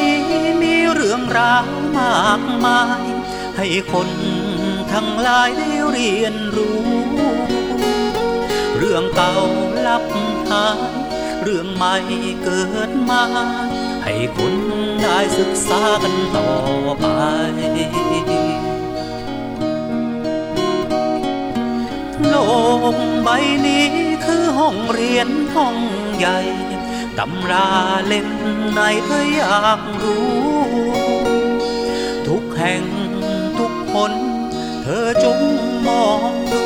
[0.00, 0.20] นี้
[0.62, 1.66] มีเรื่องราว
[1.98, 3.02] มากมาย
[3.56, 4.10] ให้คน
[4.92, 6.80] ทั้งหลายได้เรียนรู้
[8.78, 9.34] เรื่องเก่า
[9.86, 10.04] ลับ
[10.50, 10.78] หาย
[11.42, 11.96] เรื่องใหม่
[12.44, 13.22] เกิดมา
[14.04, 14.54] ให้คน
[15.02, 16.50] ได้ศึกษากันต่อ
[17.00, 17.06] ไป
[22.28, 22.34] โล
[22.94, 23.28] กใบ
[23.66, 23.86] นี้
[24.24, 25.76] คือห้องเรียนห้อง
[26.18, 26.38] ใหญ่
[27.22, 27.68] ตำรา
[28.06, 28.28] เล่ม
[28.72, 30.40] ไหนเธออยากรู้
[32.26, 32.84] ทุกแห่ง
[33.58, 34.12] ทุกคน
[34.82, 35.38] เธอจง
[35.86, 36.64] มองดู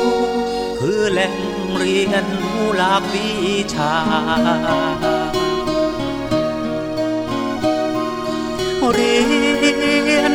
[0.79, 1.35] คือแหล่ง
[1.77, 3.29] เรียนรู้หลากวิ
[3.75, 3.93] ชา
[8.93, 9.15] เรี
[10.17, 10.33] ยน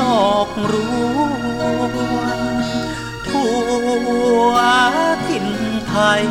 [0.00, 0.94] นอกรั้
[3.28, 3.50] ทั่
[4.52, 4.54] ว
[5.28, 5.46] ถิ่น
[5.88, 6.24] ไทย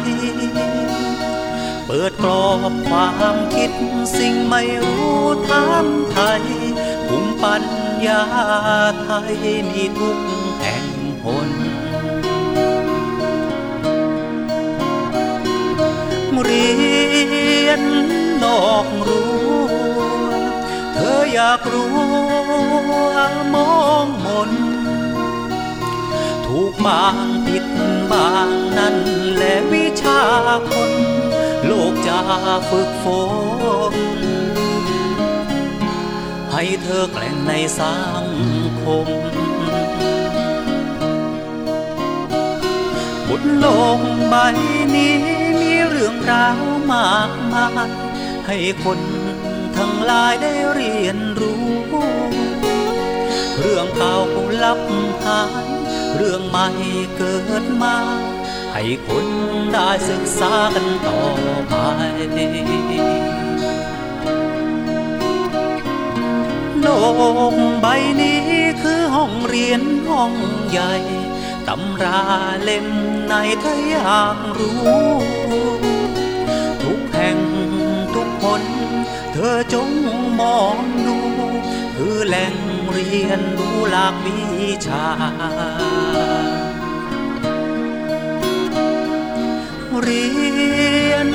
[1.87, 3.71] เปิดกรอบความคิด
[4.17, 6.43] สิ่งไม่รู้ถามไทย
[7.07, 7.63] ภูมิปัญ
[8.05, 8.23] ญา
[9.03, 9.35] ไทย
[9.69, 10.19] มีทุก
[10.59, 10.85] แห่ง
[11.23, 11.49] หน
[16.43, 16.67] เรี
[17.67, 17.81] ยน
[18.43, 19.27] นอกรั้
[20.93, 21.95] เธออยากรู้
[23.53, 23.73] มอ
[24.05, 24.51] งมน
[26.45, 27.65] ถูกบางผิด
[28.11, 28.95] บางนั่น
[29.37, 30.21] และวิชา
[30.69, 30.91] คน
[31.69, 32.19] ลกจะ
[32.69, 33.05] ฝึกฝ
[33.93, 33.95] น
[36.51, 38.25] ให้เธอแกล่งในสัง
[38.81, 39.07] คม
[43.27, 43.65] บนโล
[43.99, 44.35] กใบ
[44.95, 45.15] นี้
[45.61, 47.89] มีเรื่องราวมากมาย
[48.47, 48.99] ให้คน
[49.77, 51.65] ทั้งหลายได้เรียนรู้
[53.59, 54.17] เรื่องเก่า
[54.63, 54.79] ลับ
[55.23, 55.65] หาย
[56.15, 56.67] เรื่องใหม่
[57.17, 57.97] เกิดมา
[58.77, 59.27] ให้คน
[59.73, 61.21] ได้ศึกษากันต่อ
[61.69, 61.75] ไป
[66.81, 66.87] โล
[67.53, 67.85] กใบ
[68.21, 68.41] นี้
[68.81, 70.33] คือห้องเรียนห้อง
[70.69, 70.93] ใหญ่
[71.67, 72.21] ตำรา
[72.63, 72.87] เล่ม
[73.25, 75.13] ไหนเธออยากรู้
[76.83, 77.39] ทุกแห่ง
[78.15, 78.63] ทุกคน
[79.33, 79.89] เธอจง
[80.39, 81.17] มองดู
[81.95, 82.55] คือแหล่ง
[82.91, 84.39] เรียนรู้หลากวิ
[84.87, 85.05] ชา
[90.03, 90.27] เรี
[91.11, 91.29] ยน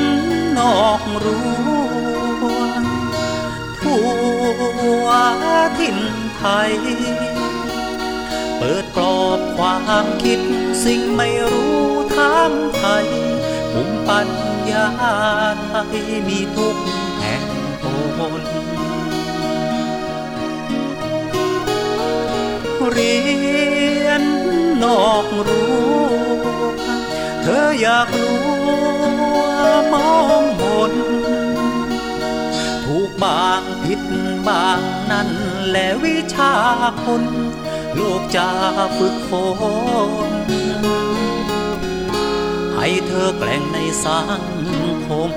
[0.58, 1.44] นอกรั้
[2.42, 2.54] ว
[3.80, 4.04] ทั่
[5.02, 5.06] ว
[5.78, 5.98] ถิ่น
[6.36, 6.72] ไทย
[8.56, 10.40] เปิดกรอบความคิด
[10.84, 11.84] สิ่งไม่รู้
[12.14, 13.06] ถามไทย
[13.72, 14.28] ภูมิปัญ
[14.70, 14.88] ญา
[15.66, 15.96] ไทย
[16.28, 16.76] มีทุก
[17.20, 17.44] แห่ง
[17.82, 17.84] ห
[18.40, 18.42] น
[22.92, 23.16] เรี
[24.06, 24.22] ยน
[24.82, 25.99] นอกรั้ว
[27.42, 28.40] เธออยากรู้
[29.92, 30.12] มอ
[30.42, 30.92] งมน
[32.84, 34.02] ถูกบางผิด
[34.48, 34.80] บาง
[35.10, 35.30] นั่น
[35.70, 36.54] และวิชา
[37.04, 37.22] คน
[37.94, 38.48] โลกจะ
[38.96, 39.30] ฝึกฝ
[40.30, 40.32] น
[42.76, 44.42] ให้เธอแกล่งในสัง
[45.06, 45.30] คม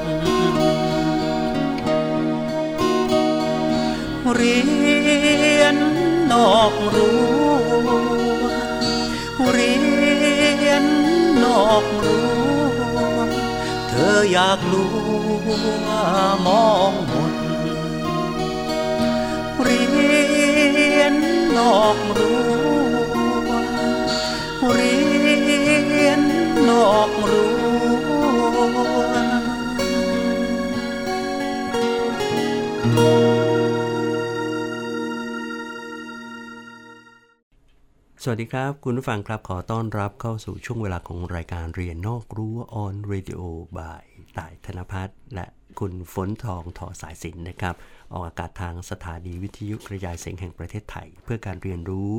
[4.34, 4.60] เรี
[5.62, 5.76] ยน
[6.32, 8.13] นอกรั้
[11.74, 12.24] อกรั้
[13.16, 13.20] ว
[13.90, 14.74] เธออยากล
[15.46, 15.90] วง
[16.46, 17.36] มองมน
[19.62, 19.84] เรี
[21.00, 21.16] ยน
[21.58, 22.38] นอกรั้
[23.48, 23.52] ว
[24.72, 24.94] เรี
[26.06, 26.22] ยน
[26.70, 27.53] นอกรั้ว
[38.26, 43.42] สวัสดีครับ คุณผู้ฟังครับขอต้อนรับเข้าสู่ช่วงเวลาของรายการเรียนนอกรั้ว on radio
[43.78, 44.04] by
[44.38, 45.46] ต่ายธนพัฒน์และ
[45.80, 47.76] คุณฝนทองทอสายสินนะครับ
[48.14, 52.12] ออกอากาศทางสถานีวิทยุกระจายเสียงแห่งประเทศไทย เพื่อการเรียนรู้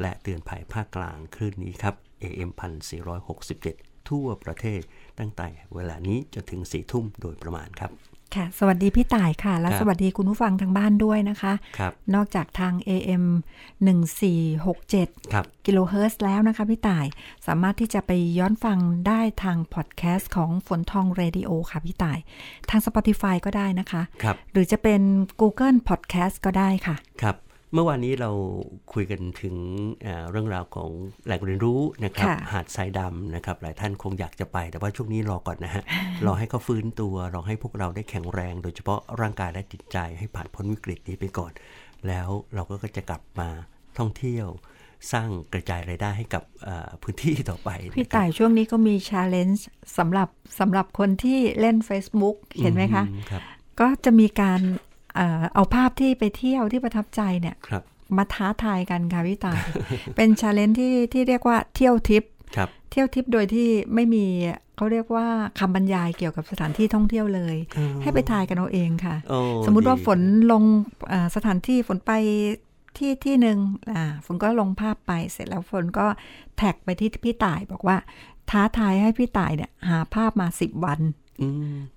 [0.00, 2.50] และเตือนภัยภาคกลางคลื่นนี้ครับ AM
[3.30, 4.80] 1467 ทั่วประเทศ
[5.18, 7.90] ตั้งแต่เวลานี้จนถึง4ทุ่มโดยประมาณครับ
[8.36, 13.24] ค่ะ สวัสดีพี่ต่ายค่ะ และครับสวัสดีคุณผู้ฟังทางบ้านด้วยนะคะครับนอกจากทาง AM
[14.02, 17.06] 1467ครับกิโลเฮิรตซ์แล้วนะคะพี่ต่าย
[17.46, 18.78] สามารถที่จะไปย้อนฟัง
[19.08, 22.18] ได้ทางพอดแคสต์ของฝนทองเรดิโอค่ะพี่ต่าย
[22.70, 25.00] ทาง Spotify ก็ได้นะคะครับหรือจะเป็น
[25.40, 27.36] Google Podcast ก็ได้ค่ะ ครับ
[27.72, 28.30] เมื่อวานนี้เรา
[28.92, 29.56] คุยกันถึง
[30.02, 30.90] เอ่อเรื่องราวของ
[31.26, 35.82] แหล่งเรียนรู้นะครับค่ะหาดทรายดำนะครับ หลายท่านคงอยากจะไป แต่ว่าช่วงนี้รอก่อนนะฮะ
[36.26, 41.52] รอให้เขาฟื้นตัวรอให้พวกเราได้แข็งแรง โดยเฉพาะร่างกายและจิตใจให้ผ่านพ้นวิกฤตนี้ไปก่อน
[42.08, 43.48] แล้วเราก็จะกลับมา
[43.98, 44.46] ท่องเที่ยว
[45.12, 49.60] สร้างกระจายรายได้ให้กับเอ่อพื้นที่ต่อไปนะครับพี่ต่ายช่วงนี้ก็มี challenge
[49.98, 50.28] สำหรับ
[50.60, 53.42] สำหรับคนที่เล่น Facebook เห็นไหมคะอืครับ
[53.80, 54.60] ก็จะมีการ
[55.18, 57.82] เอ่อเอาภาพที่ไปเที่ยวที่ประทับใจเนี่ยครับ
[58.16, 59.60] มาท้าทายกันค่ะพี่ต่าย
[60.16, 62.24] เป็น challenge ที่ที่เรียกว่าเที่ยวทิพย์
[62.56, 64.24] ครับเที่ยวทิพย์โดยที่ไม่มี
[64.76, 65.26] เขาเรียกว่า
[65.58, 70.20] คำบรรยายเกี่ยวกับสถานที่ท่องเที่ยวเลยอ๋อให้ไปทายกันเอาเองค่ะโอ้สมมุติว่าดีฝน
[70.52, 70.62] ลง
[71.08, 72.12] เอ่อสถานที่ฝนไป
[72.98, 73.58] ที่ที่หนึ่ง
[73.92, 76.06] อ่าฝนก็ลงภาพไปเสร็จแล้วฝนก็
[76.56, 77.96] แท็กไปที่พี่ต่ายบอกว่า
[78.50, 81.27] ท้าทายให้พี่ต่ายเนี่ยหาภาพมาสิบวันอืม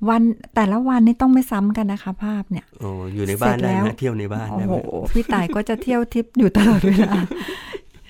[0.09, 0.21] วัน
[0.55, 7.13] แต่ละวันนี่ต้องไม่ซ้ำกันนะคะ ภาพเนี่ยโอ้อยู่ในบ้านเสร็จได้แล้วไหมเที่ยวในบ้านโอ้ได้โหไหมพี่ต่ายก็จะเที่ยวทริปอยู่ตลอดเวลา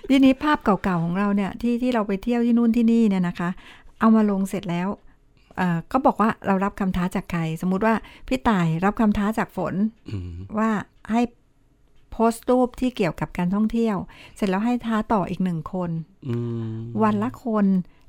[0.10, 3.50] ทีนี้ภาพเก่าๆของเราเนี่ยที่ที่เราไปเที่ยวที่นู่นที่นี่เนี่ยนะคะ
[4.00, 4.88] เอามาลงเสร็จแล้ว
[5.58, 7.96] เอ่อก็บอกว่าเรารับคำท้าจากใคร สมมุติว่า
[8.28, 9.74] พี่ต่ายรับคำท้าจากฝน
[10.10, 10.70] อืมว่า
[11.12, 11.22] ให้
[12.12, 13.98] โพสต์รูปที่เกี่ยวกับการท่องเที่ยว
[14.36, 15.90] เสร็จแล้วให้ท้าต่ออีกหนึ่งคน
[16.28, 16.36] อื
[16.74, 17.66] มวันละคน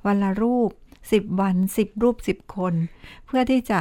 [0.06, 0.70] วันละรูป
[1.12, 2.74] สิบวันสิบรูปสิบคน
[3.26, 3.80] เพื่อที่จะ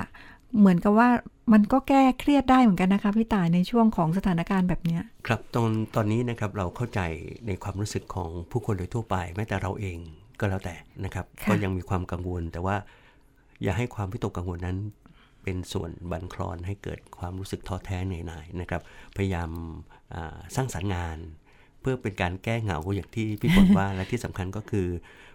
[0.59, 1.09] เหมือนกับว่า
[1.53, 7.01] มันก็แก้เครียดได้เหมือนกันนะคะพี่ต่ายในช่วงของสถานการณ์แบบเนี้ยครับตอนตอนนี้นะครับเราเข้าใจ
[7.47, 9.97] ในความรู้สึกของผู้คนโดยทั่วไปแม้แต่เราเอง
[10.39, 10.75] ก็แล้วแต่
[11.05, 12.75] นะครับค่ะก็ยังมีความกังวล แต่ว่า
[13.63, 14.77] อย่าให้ความวิตกกังวลนั้น
[15.43, 18.81] เป็นส่วนบั่นคลอนให้เกิดความรู้สึกท้อแท้เหนื่อยหน่ายนะครับ
[19.17, 19.49] พยายาม
[20.13, 21.17] อ่าสร้างสรรค์งาน
[21.81, 24.87] เพื่อเป็นการแก้เหงาอย่างที่พี่ฝนว่าและที่สำคัญก็คือ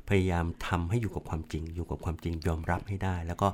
[0.08, 3.48] พยายามทำให้อยู่กับความจริง อยู่กับความจริงยอมรับให้ได้ แล้วก็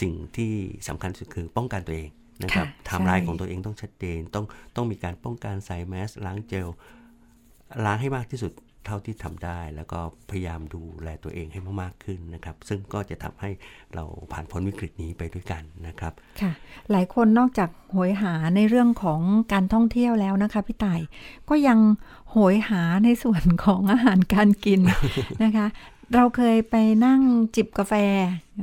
[0.00, 0.52] สิ่งที่
[0.88, 2.10] สำคัญสุดคือป้องกันตัวเอง
[2.42, 4.44] นะครับค่ะไทม์ไลน์ใช่ของตัวเองต้องชัดเจน ต้อง
[4.76, 6.68] ต้องมีการป้องกันใส่แมสล้างเจล
[7.84, 8.52] ล้างให้มากที่สุด
[8.86, 10.00] เท่าที่ทำได้ แล้วก็
[10.30, 13.50] พยายามดูแลตัวเองให้มากๆขึ้นนะครับ ซึ่งก็จะทำให้
[13.94, 16.52] เราผ่านพ้นวิกฤตนี้ไปด้วยกันนะครับค่ะ
[16.90, 19.20] หลายคนนอกจากโหยหาในเรื่องของ
[19.52, 21.00] การท่องเที่ยวแล้วนะคะพี่ต่าย
[21.48, 21.78] ก็ยัง
[22.30, 24.80] โหยหาในส่วนของอาหารการกิน
[25.44, 25.66] นะคะ
[26.14, 26.76] เราเคยไป
[27.06, 27.20] นั่ง
[27.56, 27.94] จิบกาแฟ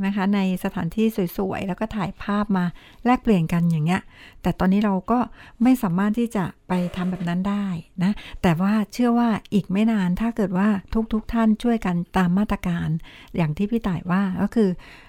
[0.06, 1.08] นะคะ ในสถานที่
[1.38, 2.66] สวยๆ แล้วก็ถ่ายภาพมา
[3.06, 4.02] แลกเปลี่ยนกันอย่างเงี้ย
[4.42, 5.20] แต่ตอนนี้เราก็
[5.64, 7.68] ไม่สามารถที่จะไปทำแบบนั้นได้
[8.04, 8.12] นะ
[8.42, 10.70] แต่ว่าเชื่อว่าอีกไม่นานถ้าเกิดว่า
[11.14, 12.90] ทุกๆทท่านช่วยกันตามมาตรการ
[13.38, 15.09] อย่างที่พี่ต่ายว่าก็คือเอ่อ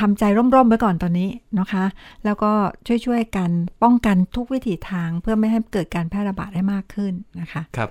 [0.00, 0.24] ทำใจ
[0.54, 1.28] ร่มๆไว้ก่อนตอนนี้
[1.58, 1.84] นะคะ
[2.24, 2.52] แล้วก็
[2.86, 3.50] ช่วยๆกัน
[3.82, 7.90] ป้องกันทุกวิถีทางเพื่อไม่ให้เกิดการแพร่ระบาดได้มากขึ้นนะคะครับ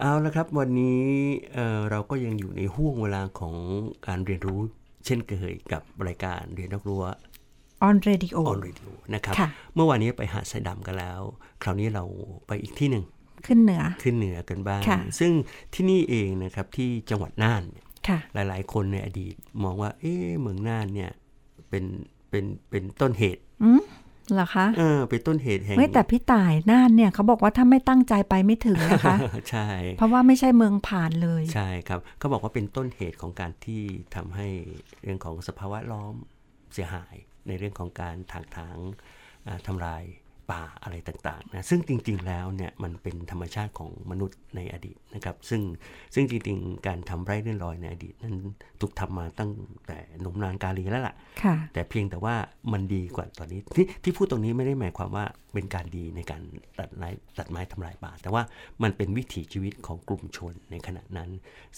[0.00, 1.02] เอาละครับวันนี้
[1.54, 3.54] เอ่อเราก็ยังอยู่ในห่วงเวลาของ
[4.06, 4.60] การเรียนรู้
[5.06, 7.04] เช่นเคยกับรายการเรียนนอกรั้ว
[7.86, 11.20] on radio ออนเรดิโอนะครับค่ะเมื่อวานนี้ไปหาดสายดำกันแล้ว
[11.62, 12.04] คราวนี้เรา
[12.46, 13.04] ไปอีกที่หนึ่ง
[13.46, 15.32] ขึ้นเหนือขึ้นเหนือกันบ้างค่ะซึ่ง
[15.74, 17.89] ที่นี่เองนะครับที่จังหวัดน่านเนี่ยค่ะ
[18.34, 19.34] หลายๆ คนในอดีต
[19.64, 21.10] มองว่า เอ๊ะเมืองน่านเนี่ย
[21.68, 21.84] เป็น
[22.30, 23.82] เป็นเป็นต้นเหตุอืม
[24.34, 29.16] เหรอคะเออเป็นต้นเหตุแห่งไม่แต่พี่ต่ายน่านเนี่ยเขาบอกว่าถ้าไม่ตั้งใจไปไม่ถึงนะคะ
[29.50, 29.66] ใช่
[29.98, 33.82] เพราะว่าไม่ใช่เมืองผ่านเลย ใช่ครับเขาบอกว่าเป็นต้นเหตุของการที่
[34.14, 34.48] ทำให้
[35.02, 36.14] เรื่องของสภาวะล้อม
[36.74, 37.14] เสียหาย
[37.48, 38.78] ในเรื่องของการถากถาง
[39.46, 40.02] อ่าทำลาย
[40.50, 45.62] ป่าอะไรต่างๆนะซึ่งจริงๆแล้วเนี่ยมันเป็นธรรมชาติของมนุษย์ในอดีตนะครับ ซึ่ง
[46.14, 48.36] ซึ่งจริงๆ การทำไร่เลื่อนลอยในอดีต นั้น
[48.80, 49.52] ถูกทำมาตั้ง
[49.86, 52.34] แต่หนุ่มนานกาลีแล้วล่ะค่ะ แต่เพียงแต่ว่า
[52.72, 56.42] มันดีกว่าตอนนี้ที่ที่พูดตรงนี้ไม่ได้หมายความว่าเป็นการดีในการ
[56.78, 58.42] ตัดไม้ตัดไม้ทำลายป่า แต่ว่า
[58.82, 61.30] มันเป็นวิถีชีวิตของกลุ่มชนในขณะนั้น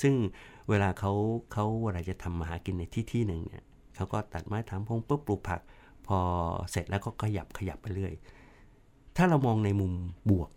[0.02, 0.14] ซึ่ง
[0.68, 1.12] เวลาเขา
[1.52, 3.64] เขาเวลาจะทำมาหากินในที่ที่หนึ่งเนี่ย
[3.96, 5.60] เขาก็ตัดไม้ถางพงปุ๊บปลูกผัก
[6.06, 6.18] พอ
[6.70, 8.14] เสร็จแล้วก็ขยับขยับไปเรื่อย
[9.16, 9.92] ถ้าเรามองในมุม
[10.30, 10.50] บวก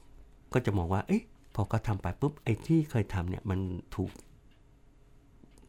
[0.54, 1.24] ก็จะมองว่า เอ๊ะ
[1.56, 3.60] พอเขาทำไปปุ๊บไอ้ที่เคยทำเนี่ยมัน
[3.96, 4.12] ถูก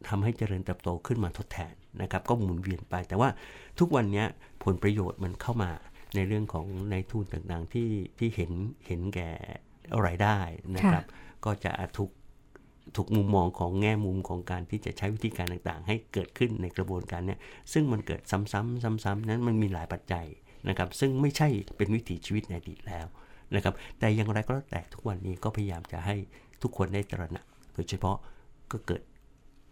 [0.09, 3.29] ทำให้เจริญเติบโตขึ้นมาทดแทนนะครับ ก็หมุนเวียนไป แต่ว่า
[3.79, 4.27] ทุกวันเนี้ย
[4.65, 5.71] ผลประโยชน์มันเข้ามา
[6.15, 8.53] ในเรื่องของในทุนต่างๆที่ที่เห็น
[8.87, 9.31] เห็นแก่
[10.07, 10.39] รายได้
[10.77, 11.05] นะครับ
[11.45, 12.11] ก็จะถูก
[12.97, 17.41] ถูกมุมมองของแง่มุมของการที่จะใช้วิธีการต่างๆ ให้เกิดขึ้นในกระบวนการเนี้ย
[17.73, 20.27] ซึ่งมันเกิดซ้ำๆซ้ำๆนั้นมันมีหลายปัจจัย
[20.69, 23.07] นะครับซึ่งไม่ใช่เป็นวิถีชีวิตในอดีตแล้ว
[23.55, 26.17] นะครับแต่อย่างไรก็แล้วแต่ทุกวันนี้ก็พยายามจะให้
[26.63, 27.45] ทุกคนได้ตระหนัก
[27.75, 28.17] โดยเฉพาะ
[28.73, 29.03] ก็เกิด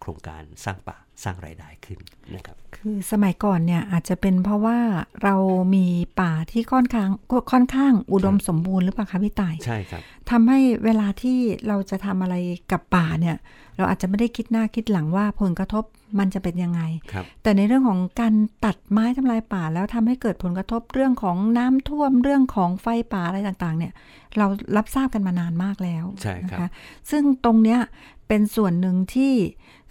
[0.00, 1.98] โครงการสร้างป่าสร้างรายได้ขึ้น
[2.34, 4.78] นะครับคือสมัยก่อนเนี่ยอาจจะเป็นเพราะว่า
[5.22, 5.34] เรา
[5.74, 5.86] มี
[6.20, 7.10] ป่าที่ค่อนข้าง
[7.52, 12.34] ค่อนข้างอุดมสมบูรณ์หรือเปล่าคะพี่ต่ายใช่ครับทำให้เวลาที่เราจะทำอะไร
[12.70, 13.36] กับป่าเนี่ย
[13.76, 15.84] เราอาจจะไม่ได้คิดหน้าคิดหลังว่าผลกระทบ
[16.18, 16.80] มันจะเป็นยังไง
[17.12, 18.34] ครับแต่ในเรื่องของการ
[18.64, 23.92] ตัดไม้ทำลายป่า แล้วทำให้เกิดผลกระทบเรื่องของน้ำท่วมเรื่องของไฟป่าอะไรต่างๆ เนี่ย
[24.38, 24.46] เรา
[24.76, 26.68] รับทราบกันมานานมากแล้วใช่ครับนะคะ
[27.10, 27.80] ซึ่งตรงเนี้ย
[28.28, 29.34] เป็นส่วนหนึ่งที่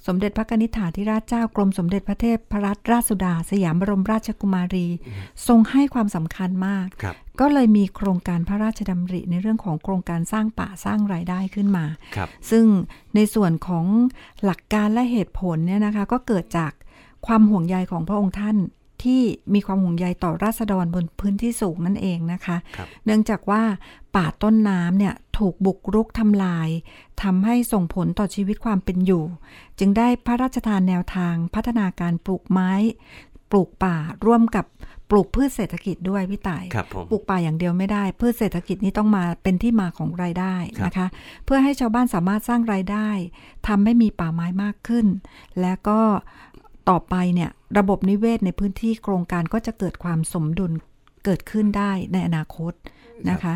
[0.08, 4.88] สมเด็จพระนิธิถาธิราชเจ้ากรมสมเด็จพระเทพพรัตนราชสุดา สยามบรมราชกุมารี
[5.48, 12.66] ทรงให้ความสำคัญมากครับก็เลยมีโครงการพระราชดำริในเรื่องของโครงการสร้างป่าสร้างรายได้ขึ้นมาครับซึ่ง
[13.16, 13.86] ในส่วนของ
[14.44, 16.72] หลักการและเหตุผลเนี่ยนะคะก็เกิดจาก
[17.28, 18.58] ความห่วงใยของพระองค์ท่าน
[19.04, 19.22] ที่
[19.54, 23.62] มีความห่วงใยต่อราษฎรบนพื้นที่สูงนั่นเองนะคะครับเนื่องจากว่า
[24.16, 26.70] ป่าต้นน้ำเนี่ยถูกบุกรุกทำลาย
[27.24, 29.24] ทำให้ส่งผลต่อชีวิตความเป็นอยู่
[29.80, 32.72] จึงได้พระราชทานแนวทางพัฒนาการปลูกไม้
[33.52, 33.96] ปลูกป่า
[34.26, 34.66] ร่วมกับ
[35.10, 41.08] ปลูกพืชเศรษฐกิจด้วยพี่ต่ายครับผมปลูกป่าอย่างเดียวไม่ได้ พืชเศรษฐกิจนี้ต้องมาเป็นที่มาของรายได้ครับนะคะ
[41.46, 43.10] เพื่อให้ชาวบ้านสามารถสร้างรายได้
[43.68, 45.08] ทำให้มีป่าไม้มากขึ้น
[45.62, 46.02] และก็
[46.90, 50.72] ต่อไปเนี่ยระบบนิเวศในพื้นที่โครงการก็จะเกิดความสมดุล
[51.26, 52.74] เกิดขึ้นได้ในอนาคต
[53.30, 53.56] นะคะ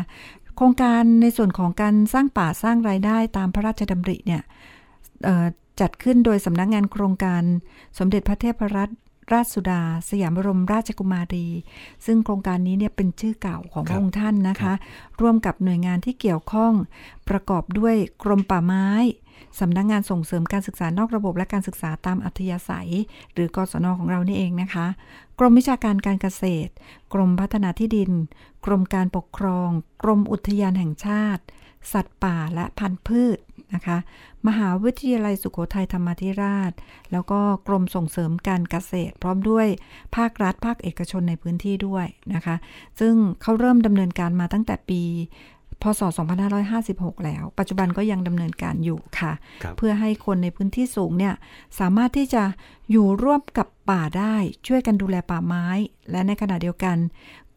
[0.56, 4.42] โครงการในส่วนของการสร้างป่าสร้างรายได้ตามพระราชดำริเนี่ย
[5.24, 5.46] เอ่อ
[5.80, 7.42] จัดขึ้นโดยสำนักงานโครงการ
[7.98, 8.94] สมเด็จพระเทพรัตน
[9.32, 11.46] ราชสุดา สยามบรมราชกุมารี
[12.06, 14.72] ซึ่งโครงการนี้เนี่ยเป็นชื่อเก่าของพครัระบองค์ท่านนะคะ
[15.20, 16.72] ร่วมกับหน่วยงานที่เกี่ยวข้อง
[17.28, 18.88] ประกอบด้วยกรมป่าไม้
[19.60, 22.90] สำนักงานส่งเสริมการศึกษานอกระบบและการศึกษาตามอัธยาศัย
[23.34, 24.86] หรือกศนของเรานี่เองนะคะ
[25.38, 26.72] กรมวิชาการการเกษตร
[27.12, 28.10] กรมพัฒนาที่ดิน
[28.66, 29.68] กรมการปกครอง
[30.02, 31.42] กรมอุทยานแห่งชาติ
[31.92, 33.38] สัตว์ป่าและพันธุ์พืช
[33.74, 33.98] นะคะ
[34.46, 36.72] มหาวิทยาลัยสุโขทัยธรรมาธิราช
[37.12, 39.66] แล้วก็กรมส่งเสริมการเกษตร พร้อมด้วย
[40.16, 42.56] ภาครัฐภาคเอกชนในพื้นที่ด้วยนะคะ
[43.00, 45.02] ซึ่งเขาเริ่มดำเนินการมาตั้งแต่ปี
[45.82, 46.00] พศ
[46.62, 49.32] 2556 แล้ว ปัจจุบันก็ยังดำเนินการอยู่ค่ะ
[49.62, 51.34] ครับเพื่อให้คนในพื้นที่สูงเนี่ย
[51.78, 52.42] สามารถที่จะ
[52.90, 55.66] อยู่ร่วมกับป่าได้ช่วยกันดูแลป่าไม้
[56.10, 56.96] และในขณะเดียวกัน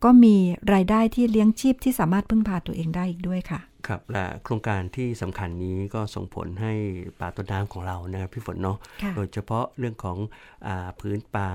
[0.03, 0.35] ก็มี
[0.73, 6.73] รายได้ที่เลี้ยงชีพที่สามารถพึ่งพาตัวเองได้อีกด้วยค่ะ ครับและโครงการที่สำคัญนี้ก็ส่งผลให้
[7.19, 10.17] ป่าต้นน้ำของเรานะครับพี่ฝนเนาะค่ะโดยเฉพาะเรื่องของ
[10.67, 11.50] อาพื้นป่า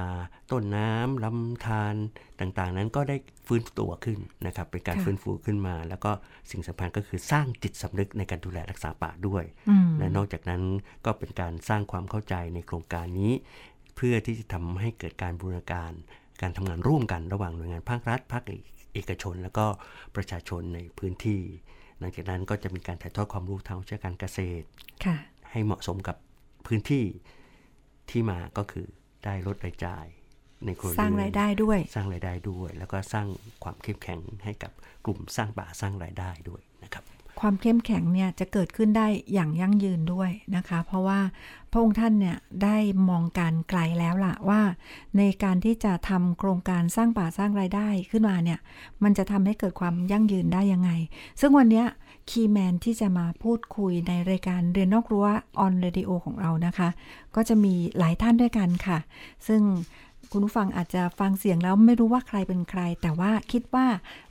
[0.51, 1.95] ต้นน้ำลำธาร
[2.41, 3.17] ต่างๆ นั้นก็ได้
[3.47, 6.11] ฟื้นตัวขึ้นนะครับเป็นการค่ะฟื้นฟูขึ้นมา แล้วก็
[6.51, 10.63] สิ่งสำคัญก็คือสร้างจิตสำนึกในการดูแลรักษาป่าด้วยอืมและนอกจากนั้น
[11.05, 13.33] ก็เป็นการสร้างความเข้าใจในโครงการนี้
[13.97, 15.93] เพื่อที่จะทำให้เกิดการบูรณาการ
[16.41, 18.43] การทำงานร่วมกันระหว่างหน่วยงานภาครัฐภาค
[18.95, 19.67] เอกชน แล้วก็
[20.17, 21.41] ประชาชนในพื้นที่
[21.99, 24.67] หลังจากนั้นก็จะมีการถ่ายทอดความรู้ทางวิชาการเกษตร
[25.05, 25.17] ค่ะ
[25.51, 26.17] ให้เหมาะสมกับ
[26.67, 27.05] พื้นที่
[28.11, 28.87] ที่มาก็คือ
[29.25, 30.07] ได้ลดรายจ่าย
[30.65, 33.27] ในครัวเรือนสร้างรายได้ด้วย สร้างรายได้ด้วย แล้วก็สร้าง
[33.65, 34.73] ความเข้มแข็งให้กับ
[35.05, 36.76] กลุ่มสร้างป่าสร้างรายได้ด้วยนะ
[37.41, 41.21] ความเข้มแข็งเนี่ยจะเกิดขึ้นได้อย่างยั่งยืนด้วยนะคะ เพราะว่า
[41.71, 42.77] พระองค์ท่านเนี่ยได้
[43.09, 44.61] มองการไกลแล้วล่ะว่า
[45.19, 48.59] ในการที่จะทำโครงการสร้างป่าสร้างรายได้ขึ้นมาเนี่ย
[49.03, 50.91] มันจะทำให้เกิดความยั่งยืนได้ยังไง
[51.41, 51.85] ซึ่งวันนี้
[52.31, 55.27] key man ที่จะมาพูดคุยในรายการเรียนนอกรั้ว
[55.59, 56.89] on Radio ของเรานะคะ
[57.35, 58.99] ก็จะมีหลายท่านด้วยกันค่ะ
[59.47, 59.63] ซึ่ง
[60.33, 63.87] คุณผู้ฟังอาจจะฟังเสียงแล้วไม่รู้ว่าใครเป็นใคร แต่ว่าคิดว่า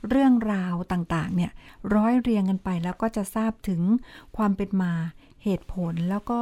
[0.08, 1.52] เรื่องราวต่างๆ เนี่ย
[1.94, 3.80] ร้อยเรียงกันไปแล้วก็จะทราบถึง
[4.36, 4.92] ความเป็นมา
[5.44, 6.40] เหตุผลแล้วก็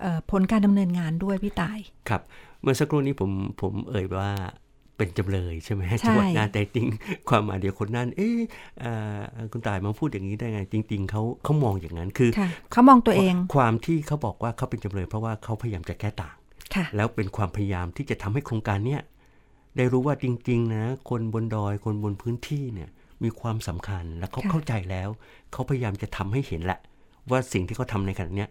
[0.00, 2.22] เอ่อผลการดำเนินงานด้วยพี่ตาย ครับ
[2.62, 4.30] เมื่อสักครู่นี้ผมผมเอ่ยว่า
[4.96, 6.86] เป็นจำเลยใช่ไหมใช่จังหวัดน่านแต่จริง
[7.28, 8.38] ความหมายเดียวคนนั้นเอ๊ะ
[8.80, 9.18] เอ่อ
[9.52, 16.43] คุณตายมาพูดอย่างนี้ได้ไง จริง ๆเขาเขามองอย่างนั้นคือค่ะเขามองตัวเอง ความที่เขาบอกว่าเขาเป็นจำเลย เพราะว่าเขาพยายามจะแก้ต่างค่ะ
[16.96, 19.00] แล้วเป็นความพยายามที่จะทำให้โครงการเนี้ย
[19.76, 22.88] ได้รู้ว่าจริง ๆ นะ คนบนดอยคนบนพื้นที่เนี่ย
[23.22, 25.08] มีความสำคัญและเขาค่ะเข้าใจแล้ว
[25.52, 26.78] เขาพยายามจะทำให้เห็นแหละ
[27.30, 28.50] ว่าสิ่งที่เขาทำในขณะเนี้ย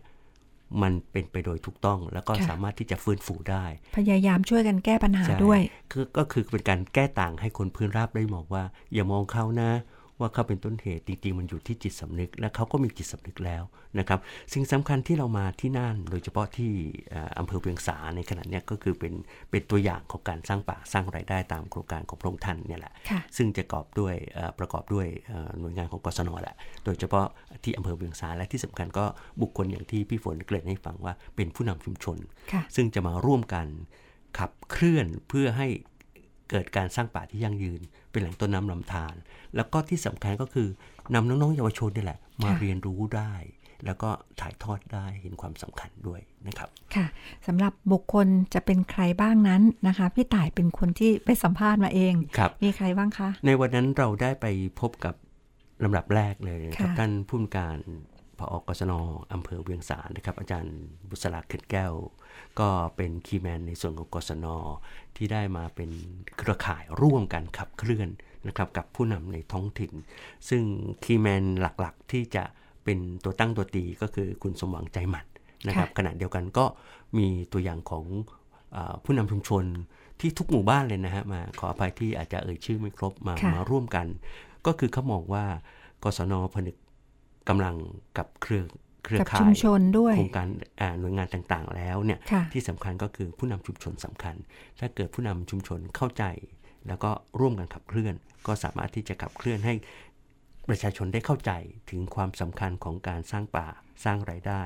[0.81, 3.65] มันเป็นไปโดยถูกต้อง แล้วก็สามารถที่จะฟื้นฟูได้
[3.97, 5.59] พยายามช่วยกันแก้ปัญหาใช่ด้วย
[5.91, 8.63] คือก็คือเป็นการแก้ต่างให้คนพื้นราบได้มองว่า
[8.93, 9.71] อย่ามองเขานะ
[10.19, 13.63] ว่าเขาเป็นต้นเหตุจริงๆมันอยู่ที่จิตสำนึก และเขาก็มีจิตสำนึกแล้ว
[13.99, 14.19] นะครับ
[14.53, 16.71] สิ่งสำคัญที่เรามาที่น่าน โดยเฉพาะที่
[17.11, 19.13] เอ่ออำเภอเวียงสาในขณะเนี้ยก็คือเป็น
[19.51, 26.55] เป็นตัวอย่างของการสร้างป่าสร้างรายได้ตามโครงการของพระองค์ท่านเนี่ยแหละค่ะซึ่งจะกอบด้วยเอ่อประกอบด้วยเอ่อหน่วยงานของกศนแหละ
[26.85, 27.25] โดยเฉพาะ
[27.63, 29.05] ที่อำเภอเวียงสาและที่สำคัญก็
[29.41, 32.17] บุคคลอย่างที่พี่ฝนเกริ่นให้ฟังว่าเป็นผู้นำชุมชน
[32.51, 33.67] ค่ะซึ่งจะมาร่วมกัน
[34.39, 35.67] ขับเคลื่อนเพื่อให้
[36.49, 37.81] เกิดการสร้างป่าที่ยั่งยืน
[38.13, 39.15] เป็นแหล่งต้นน้ำลำธาร
[39.55, 40.67] แล้วก็ที่สำคัญก็คือ
[41.13, 43.33] นำน้องๆเยาวชนนี่แหละ มาค่ะเรียนรู้ได้
[43.85, 44.09] แล้วก็
[44.41, 47.05] ถ่ายทอดได้เห็นความสำคัญด้วยนะครับ ค่ะ
[47.47, 54.45] สำหรับบุคคลจะเป็นใครบ้างนั้นนะคะ พี่ต่ายเป็นคนที่ไปสัมภาษณ์มาเองครับมีใครบ้างคะ ในวันนั้นเราได้ไป
[54.79, 55.15] พบกับ
[55.83, 57.77] ลำดับแรกเลยนะครับค่ะท่านผู้มการ
[58.37, 58.93] พอกศน
[59.33, 60.77] อำเภอเวียงสานะครับ อาจารย์
[61.09, 61.93] บุษราเข็ดแก้ว
[62.59, 64.45] ก็เป็น key man ในส่วนของกศน
[65.17, 65.89] ที่ได้มาเป็น
[66.37, 68.09] เครือข่ายร่วมกันขับเคลื่อน
[68.47, 69.91] นะครับกับผู้นำในท้องถิ่น
[70.49, 70.63] ซึ่ง
[71.03, 72.43] key man หลักๆ ที่จะ
[72.83, 75.25] เป็นตัวตั้งตัวตีก็คือคุณสมหวังใจหมัด
[75.67, 76.65] นะครับขณะเดียวกันก็
[77.17, 78.05] มีตัวอย่างของ
[78.75, 79.63] อาผู้นำชุมชน
[80.19, 84.07] ที่ทุกหมู่บ้านเลยนะฮะมาขออภัยที่อาจจะเอ่ยชื่อไม่ครบมาค่ะมาร่วมกัน
[84.65, 85.45] ก็คือเขามองว่า
[86.03, 86.75] กศนผนึก
[87.49, 87.75] กำลัง
[88.17, 88.63] กับเครือ
[89.03, 90.49] เครือกับข่ายชุมชนด้วยโครงการ
[90.81, 94.35] อ่าหน่วยงานต่างๆ แล้วเนี่ยค่ะที่สำคัญก็คือผู้นำชุมชนสำคัญ
[94.79, 96.23] ถ้าเกิดผู้นำชุมชนเข้าใจ
[96.87, 98.13] แล้วก็ร่วมกันขับเคลื่อน
[98.47, 99.73] ก็สามารถที่จะขับเคลื่อนให้
[100.69, 101.51] ประชาชนได้เข้าใจ
[101.89, 103.67] ถึงความสำคัญของการสร้างป่า
[104.03, 104.61] สร้างรายได้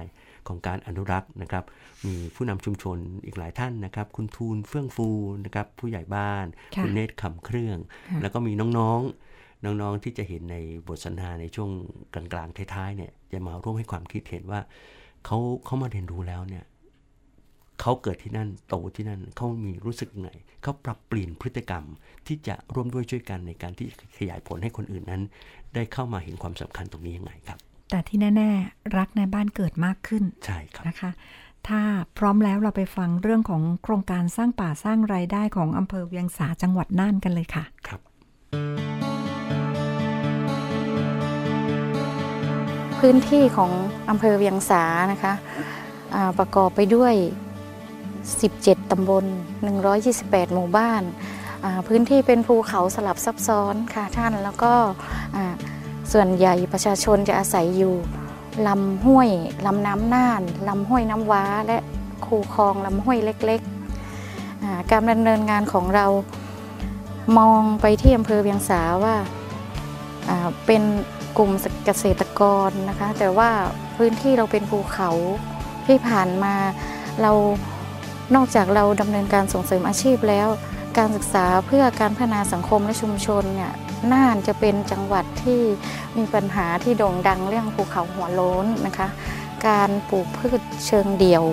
[0.47, 1.63] ของการอนุรักษ์นะครับ
[2.05, 5.09] มีผู้นำชุมชนอีกหลายท่านนะครับ คุณทูลเฟื่องฟู
[5.45, 7.77] นะครับ ผู้ใหญ่บ้านค่ะณเนตรคำเครื่อง
[8.09, 9.26] ค่ะแล้วก็มีน้องๆ
[9.63, 11.69] น้องๆที่จะเห็นในบทสนทนาในช่วง
[12.13, 14.61] กลางๆท้ายๆเนี่ยจะมาร่วมให้ความคิดเห็นว่า
[15.25, 16.65] เขาเขามาเรียนรู้แล้วเนี่ย
[17.81, 20.31] เขาเกิดที่นั่นโตที่นั่นเขามีรู้สึกยังไง
[20.63, 21.83] เขาปรับเปลี่ยนพฤติกรรม
[22.27, 23.87] ที่จะร่วมด้วยช่วยกันในการที่
[24.17, 25.21] ขยายผลให้คนอื่นนั้น
[25.75, 27.57] ได้เข้ามาเห็นความสำคัญตรงนี้ยังไงครับ
[27.91, 31.11] แต่ที่แน่ ๆ รักในบ้านเกิดมากขึ้นใช่ครับนะคะ
[31.67, 31.81] ถ้า
[32.17, 38.01] พร้อมแล้วเราไปฟังเรื่องของโครงการสร้างป่าสร้างรายได้ของอำเภอเวียงสาจังหวัดน่านกันเลยค่ะครับ
[42.99, 43.71] พื้นที่ของ
[44.09, 45.33] อำเภอเวียงสานะคะ
[46.39, 47.13] ประกอบไปด้วย
[48.03, 49.25] 17 ตำบล
[49.89, 51.03] 128 หมู่บ้าน
[51.87, 54.73] พื้นที่เป็นภูเขาสลับซับซ้อนค่ะท่าน แล้วก็
[56.13, 57.95] ส่วนใหญ่ประชาชนจะอาศัยอยู่
[58.67, 59.29] ลำห้วย
[59.65, 61.77] ลำน้ำน่านลำห้วยน้ำว้า และ
[62.25, 66.05] คูคลองลำห้วยเล็กๆ การดำเนินงานของเรา
[67.37, 69.15] มองไปที่อำเภอเวียงสาว่า
[70.65, 70.83] เป็น
[71.37, 71.51] กลุ่ม
[71.85, 73.49] เกษตรกรนะคะ แต่ว่า
[73.97, 75.09] พื้นที่เราเป็นภูเขา
[75.87, 76.55] ที่ผ่านมา
[77.21, 77.31] เรา
[78.35, 80.47] นอกจากเราดำเนินการส่งเสริมอาชีพแล้ว
[80.97, 83.73] การศึกษาเพื่อการพัฒนาสังคมและชุมชนเนี่ย
[84.11, 85.61] น่านจะเป็นจังหวัดที่
[86.17, 89.07] มีปัญหาที่โด่งดังเรื่องภูเขาหัวโล้นนะคะ
[89.67, 91.43] การปลูกพืชเชิงเดี่ยว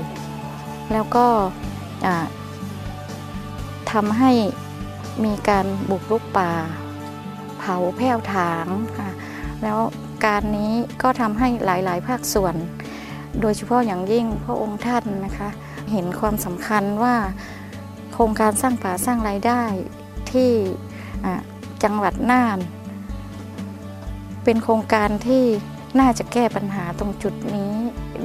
[0.92, 1.26] แล้วก็
[3.92, 4.32] ทำให้
[5.24, 6.52] มีการบุกรุกป่า
[7.58, 8.66] เผาแผ่วถาง
[8.98, 9.10] ค่ะ
[9.64, 9.80] แล้ว
[10.24, 10.72] การนี้
[11.02, 12.54] ก็ทำให้หลาย ๆ ภาคส่วน
[13.40, 15.48] โดยเฉพาะอย่างยิ่งพระองค์ท่านนะคะ
[15.92, 17.16] เห็นความสำคัญว่า
[18.12, 19.62] โครงการสร้างป่าสร้างรายได้
[20.30, 20.50] ที่
[21.82, 22.58] จังหวัดน่าน
[24.44, 25.44] เป็นโครงการที่
[26.00, 27.72] น่าจะแก้ปัญหาตรงจุดนี้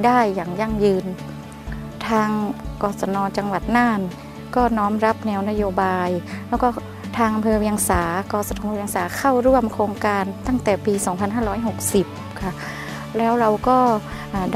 [0.05, 1.05] ได้อย่างยั่งยืน
[2.07, 2.29] ทาง
[2.81, 3.99] กศนจังหวัดน่าน
[4.55, 6.09] ก็น้อมรับแนวนโยบาย
[6.49, 6.67] แล้วก็
[7.19, 10.93] ทางอำเภอเวียงสากสทเวียงสาเข้าร่วมโครงการตั้งแต่ปี
[11.67, 12.51] 2560 ค่ะ
[13.17, 13.77] แล้วเราก็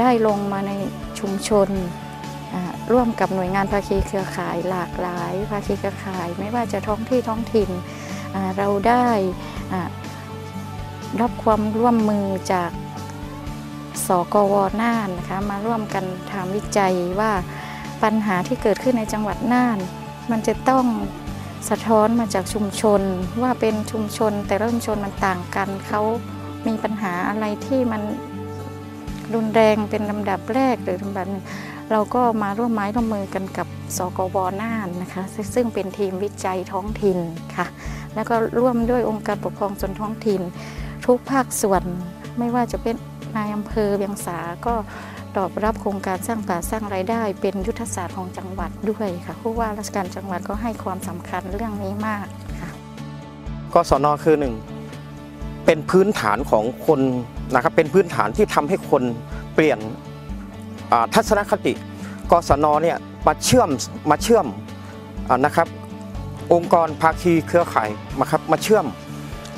[0.00, 0.72] ได้ลงมาใน
[1.18, 1.68] ชุมชน
[2.92, 7.70] ร่วมกับหน่วยงานภาคีเครือข่ายหลากหลายภาคีเครือข่าย ไม่ว่าจะท้องที่ท้องถิ่น
[8.58, 9.06] เราได้
[11.20, 12.70] รับความร่วมมือจาก
[14.06, 17.32] สกวน่านนะคะมาร่วมกันทำวิจัยว่า
[18.02, 19.78] ปัญหาที่เกิดขึ้นในจังหวัดน่าน
[20.30, 20.84] มันจะต้อง
[21.70, 23.00] สะท้อนมาจากชุมชน
[23.42, 26.02] ว่าเป็นชุมชน แต่ละชุมชนมันต่างกันเขา
[26.66, 28.02] มีปัญหาอะไรที่มัน
[29.34, 31.44] รุนแรงเป็นลำดับแรกหรือลำดับหนึ่ง
[31.90, 35.22] เราก็มาร่วมไม้ร่วมมือกันกับสกวน่านนะคะ
[35.54, 37.18] ซึ่งเป็นทีมวิจัยท้องถิ่น
[37.56, 37.66] ค่ะ
[38.14, 40.40] แล้วก็ร่วมด้วยองค์การปกครองส่วนท้องถิ่น
[41.06, 41.82] ทุกภาคส่วน
[42.38, 42.96] ไม่ว่าจะเป็น
[43.36, 44.74] นายอำเภอเวียงสาก็
[45.36, 52.26] ตอบรับโครงการสร้างป่าสร้างรายได้ เป็นยุทธศาสตร์ของจังหวัดด้วยค่ะผู้ว่าราชการจังหวัดก็ให้ความสำคัญเรื่องนี้มาก
[52.60, 52.70] ค่ะ
[53.74, 54.54] กศนคือหนึ่ง
[55.66, 57.00] เป็นพื้นฐานของคน
[57.54, 59.02] นะครับเป็นพื้นฐานที่ทำให้คน
[59.54, 59.78] เปลี่ยน
[61.14, 61.72] ทัศนคติ
[62.30, 63.68] กศนเนี่ยมาเชื่อม
[64.10, 64.46] มาเชื่อม
[65.28, 65.68] อนะครับ
[66.52, 67.88] องค์กรภาคีเครือข่าย
[68.20, 68.86] มาครับมาเชื่อม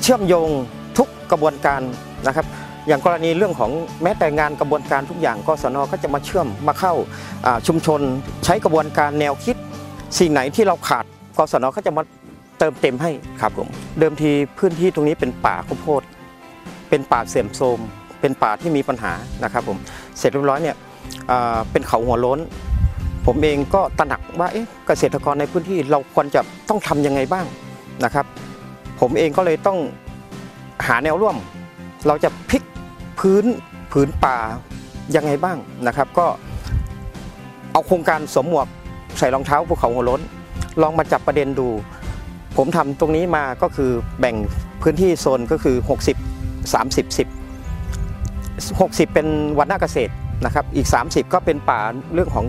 [0.02, 0.50] เชื่อมโยง
[0.98, 1.80] ทุกกระบวนการ
[2.26, 2.46] นะครับ
[2.86, 3.70] อย่างกรณีเรื่องของ
[4.02, 6.94] แม้แต่งานกระบวนการทุกอย่างกศนก็จะมาเชื่อมมาเข้า
[7.66, 8.00] ชุมชน
[8.44, 9.56] ใช้กระบวนการแนวคิด
[10.18, 11.04] สิ่งไหนที่เราขาด
[11.38, 12.02] กศนก็จะมา
[12.58, 13.68] เติมเต็มให้ครับผม
[13.98, 16.02] เดิมทีพื้นที่ตรงนี้เป็นป่าข้าวโพด
[16.88, 17.78] เป็นป่าเสื่อมโทรม
[18.20, 19.12] เป็นป่าที่มีปัญหา
[19.44, 19.78] นะครับผม
[20.18, 20.76] เสร็จเรียบร้อยเนี่ย
[21.72, 22.38] เป็นเขาหัวล้น
[23.26, 27.46] ผมเองก็ตระหนักว่าเอ๊ะเกษตรกรในพื้นที่เราควรจะต้องทำยังไงบ้าง
[28.04, 28.26] นะครับ
[29.00, 29.78] ผมเองก็เลยต้อง
[30.86, 31.36] หาแนวร่วม
[32.06, 32.62] เราจะพลิก
[33.18, 33.44] พื้น
[33.92, 34.38] ผืนป่า
[35.16, 36.26] ยังไงบ้างนะครับ ก็
[37.72, 38.66] เอาโครงการสวมหมวก
[39.18, 40.20] ใส่รองเท้าภูเขาหัวล้น
[40.82, 41.68] ลองมาจับประเด็นดู
[42.56, 44.36] ผมทำตรงนี้มาก็คือแบ่ง
[44.82, 47.28] พื้นที่โซนก็คือ 60 30 10
[48.80, 49.26] 60 เป็น
[49.58, 50.12] วันหน้าเกษตร
[50.44, 51.80] นะครับอีก 30 ก็เป็นป่า
[52.14, 52.44] เรื่องของ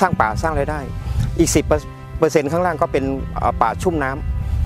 [0.00, 0.80] สร้างป่าสร้างรายได้
[1.38, 3.04] อีก 10เปอร์เซ็นต์ข้างล่างก็เป็น
[3.62, 4.10] ป่าชุ่มน้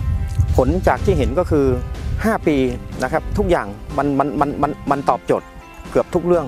[0.00, 1.66] ำผลจากที่เห็นก็คือ
[2.24, 2.56] 5 ปี
[3.02, 3.66] นะครับทุกอย่าง
[3.98, 5.46] มันมันมันมันมันตอบโจทย์
[5.90, 6.46] เกือบทุกเรื่อง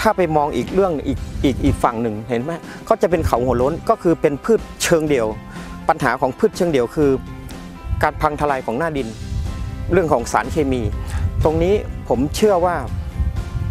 [0.00, 2.52] ถ้าไปมองอีกเรื่องอีกอีกอีกฝั่งหนึ่งเห็นไหม
[2.88, 5.26] ก็จะเป็นเขาหัวล้นก็คือเป็นพืชเชิงเดี่ยว
[5.88, 7.10] ปัญหาของพืชเชิงเดี่ยวคือ
[8.02, 9.08] การพังทลายของหน้าดิน
[9.92, 10.82] เรื่องของสารเคมี
[11.44, 11.74] ตรงนี้
[12.08, 12.76] ผมเชื่อว่า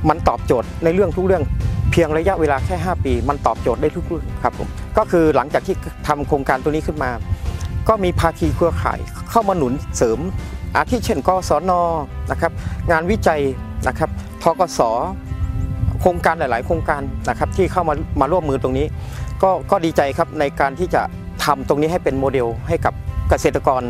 [0.09, 1.43] มันตอบโจทย์ในเรื่องทุกเรื่อง
[1.91, 5.75] เพียงระยะเวลาแค่ 5 ปี มันตอบโจทย์ได้ทุกเรื่องครับผมก็คือหลังจากที่
[6.07, 7.11] ทำโครงการตัวนี้ขึ้นมา
[7.87, 8.99] ก็มีภาคีเครือข่าย
[9.29, 10.19] เข้ามาหนุนเสริม
[10.75, 11.71] อาทิเช่นกศน
[12.31, 12.51] นะครับ
[12.91, 13.41] งานวิจัย
[13.87, 14.09] นะครับ
[14.43, 14.79] ทกส
[16.01, 18.87] โครงการหลาย ๆ โครงการนะครับที่เข้ามามาร่วมมือตรงนี้
[19.43, 21.01] ก็ก็ดีใจครับในการที่จะ
[21.45, 22.93] ทำตรงนี้ให้เป็นโมเดลให้กับ
[23.29, 23.81] เกษตรกร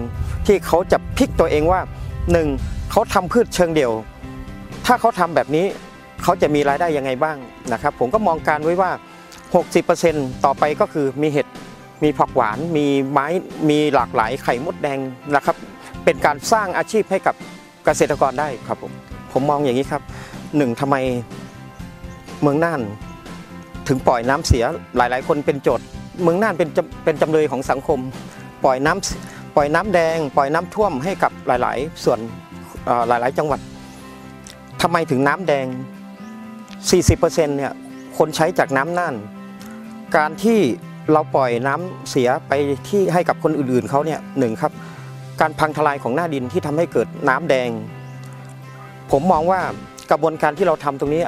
[0.48, 1.82] ที่เขาจะพลิกตัวเองว่า
[2.32, 2.48] หนึ่ง
[2.92, 3.92] เขาทำพืชเชิงเดี่ยว
[4.86, 5.66] ถ้าเขาทำแบบนี้
[6.24, 7.38] เขาจะมีรายได้ยังไงบ้าง
[7.74, 8.92] นะครับ ผมก็มองการไว้ว่า
[9.68, 11.48] 60%ต่อไปก็คือมีเห็ด
[12.04, 13.28] มีผักหวาน มีไม้
[13.70, 15.00] มีหลากหลายไข่มดแดง
[15.36, 15.56] นะครับ
[16.04, 17.36] เป็นการสร้างอาชีพให้กับ
[17.86, 18.92] เกษตรกรได้ครับผม
[19.34, 20.04] ผมมองอย่างนี้ครับ
[20.58, 20.96] หนึ่งทำไม
[22.42, 22.82] เมืองน่าน
[23.88, 24.64] ถึงปล่อยน้ำเสีย
[24.98, 25.86] หลาย ๆ คนเป็นโจทย์
[26.24, 26.70] เมืองน่านเป็น
[27.04, 28.00] เป็นจำเลยของสังคม
[28.64, 32.20] ปล่อยน้ำปล่อยน้ำแดง ปล่อยน้ำท่วมให้กับหลาย ๆ ส่วน
[33.08, 33.60] หลาย ๆ จังหวัด
[34.82, 35.66] ทำไมถึงน้ำแดง
[36.86, 37.74] 40%เนี่ย
[38.18, 39.16] คนใช้จากน้ำน่าน
[40.16, 40.60] การที่
[41.12, 42.54] เราปล่อยน้ำเสียไป
[42.90, 44.72] ที่ให้กับคนอื่น ๆเขาเนี่ยหนึ่งครับ
[45.42, 47.70] การพังทลายของหน้าดินที่ทำให้เกิดน้ำแดง
[49.12, 49.62] ผมมองว่า
[50.12, 51.24] กระบวนการที่เราทำตรงนี้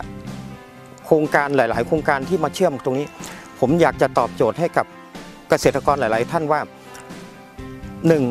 [1.05, 3.07] โครงการหลาย ๆ โครงการที่มาเชื่อมตรงนี้
[3.59, 4.85] ผมอยากจะตอบโจทย์ให้กับ
[5.49, 6.61] เกษตรกรหลาย ๆ ท่านว่า
[8.07, 8.23] หนึ่ง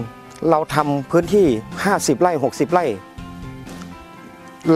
[0.51, 1.47] เราทำพื้นที่
[1.85, 2.85] 50 ไร่ 60 ไร่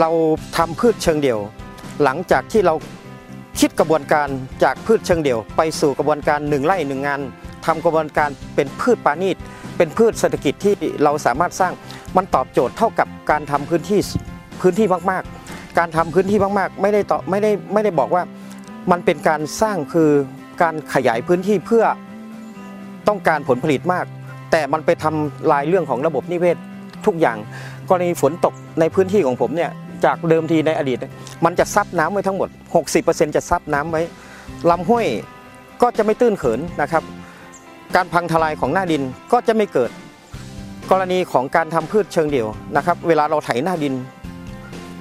[0.01, 0.11] เรา
[0.57, 1.38] ทำพืชเชิงเดี่ยว
[2.03, 2.75] หลังจากที่เรา
[3.61, 4.29] คิดกระบวนการ
[4.64, 7.21] จากพืชเชิงเดี่ยว ไปสู่กระบวนการหนึ่งไร่หนึ่งงาน
[7.66, 9.37] ทำกระบวนการเป็นพืชปานีต
[9.77, 10.74] เป็นพืชเศรษฐกิจที่
[11.05, 11.72] เราสามารถสร้าง
[12.16, 14.00] มันตอบโจทย์เท่ากับการทำพื้นที่
[14.61, 18.22] พื้นที่มากๆ การทำพื้นที่มากๆ ไม่ได้ต่อไม่ได้ไม่ได้บอกว่า
[18.90, 20.11] มันเป็นการสร้างคือ
[20.62, 21.85] การขยายพื้นที่เพื่อ
[23.09, 24.05] ต้องการผลผลิตมาก
[24.53, 26.57] แต่มันไปทำลายเรื่องของระบบนิเวศ
[27.07, 27.37] ทุกอย่าง
[27.88, 29.70] กรณีฝนตกในพื้นที่ของผมเนี่ย
[30.05, 30.98] จากเดิมทีในอดีต
[31.44, 32.48] มันจะซับน้ำไว้ทั้งหมด
[32.92, 34.03] 60%จะซับน้ำไว้
[34.70, 35.07] ลำห้วย
[35.83, 37.03] ก็จะไม่ตื้นเขินนะครับ
[37.97, 39.90] การพังทลายของหน้าดินก็จะไม่เกิด
[40.90, 43.94] กรณีของการทำพืชเชิงเดี่ยวนะครับ เวลาเราไถหน้าดิน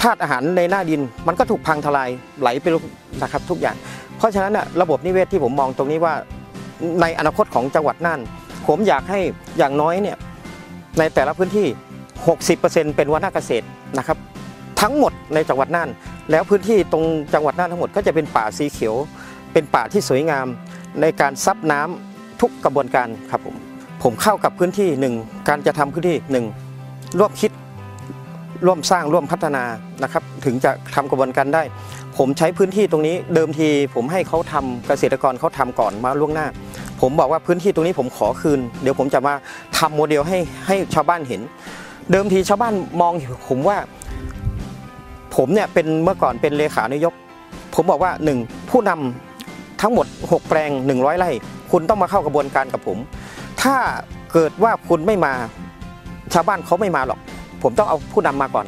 [0.02, 2.10] ธาตุอาหารในหน้าดิน มันก็ถูกพังทลาย
[2.42, 2.66] ไหลไป
[3.22, 3.76] นะครับทุกอย่าง
[4.18, 6.14] เพราะฉะนั้นนะระบบนิเวศที่ผมมองตรงนี้ว่า
[7.02, 8.20] ในอนาคตของจังหวัดน่าน
[8.68, 9.20] ผมอยากให้
[9.58, 10.18] อย่างน้อยเนี่ย
[11.00, 11.68] ในแต่ละพื้นที่
[12.32, 13.66] 60%เป็นวัฒนเกษตร
[13.98, 14.18] นะครับ
[14.82, 15.90] ทั้งหมดในจังหวัดน่าน
[16.32, 18.96] แล้วพื้นที่ตรงจังหวัดน่านทั้งหมดก็จะเป็นป่าสีเขียว
[19.54, 20.48] เป็นป่าที่สวยงาม
[21.02, 23.56] ในการซับน้ำ ทุกกระบวนการครับผม
[24.04, 25.16] ผมเข้ากับพื้นที่หนึ่ง
[25.50, 26.46] การจะทำพื้นที่หนึ่ง
[27.20, 27.52] ร่วมคิด
[28.66, 29.64] ร่วมสร้างร่วมพัฒนา
[30.04, 31.64] นะครับ ถึงจะทำกระบวนการได้
[32.18, 36.48] ผมใช้พื้นที่ตรงนี้เดิมที ผมให้เขาทำเกษตรกรเขาทำก่อนมาล่วงหน้า
[37.02, 39.34] ผมบอกว่าพื้นที่ตรงนี้ผมขอคืน เดี๋ยวผมจะมา
[39.78, 41.42] ทำโมเดลให้ให้ชาวบ้านเห็น
[42.12, 43.14] เดิมทีชาวบ้านมอง
[43.50, 43.78] ผมว่า
[45.36, 47.14] ผมเนี่ยเป็นเมื่อก่อนเป็นเลขานายก
[47.76, 51.30] ผมบอกว่าหนึ่งผู้นำทั้งหมด 6 แปลง 100 ไร่
[51.74, 52.98] คุณต้องมาเข้ากระบวนการกับผม
[53.62, 53.76] ถ้า
[54.34, 55.34] เกิดว่าคุณไม่มา
[56.34, 57.20] ชาวบ้านเขาไม่มาหรอก
[57.64, 58.66] ผมต้องเอาผู้นำมาก่อน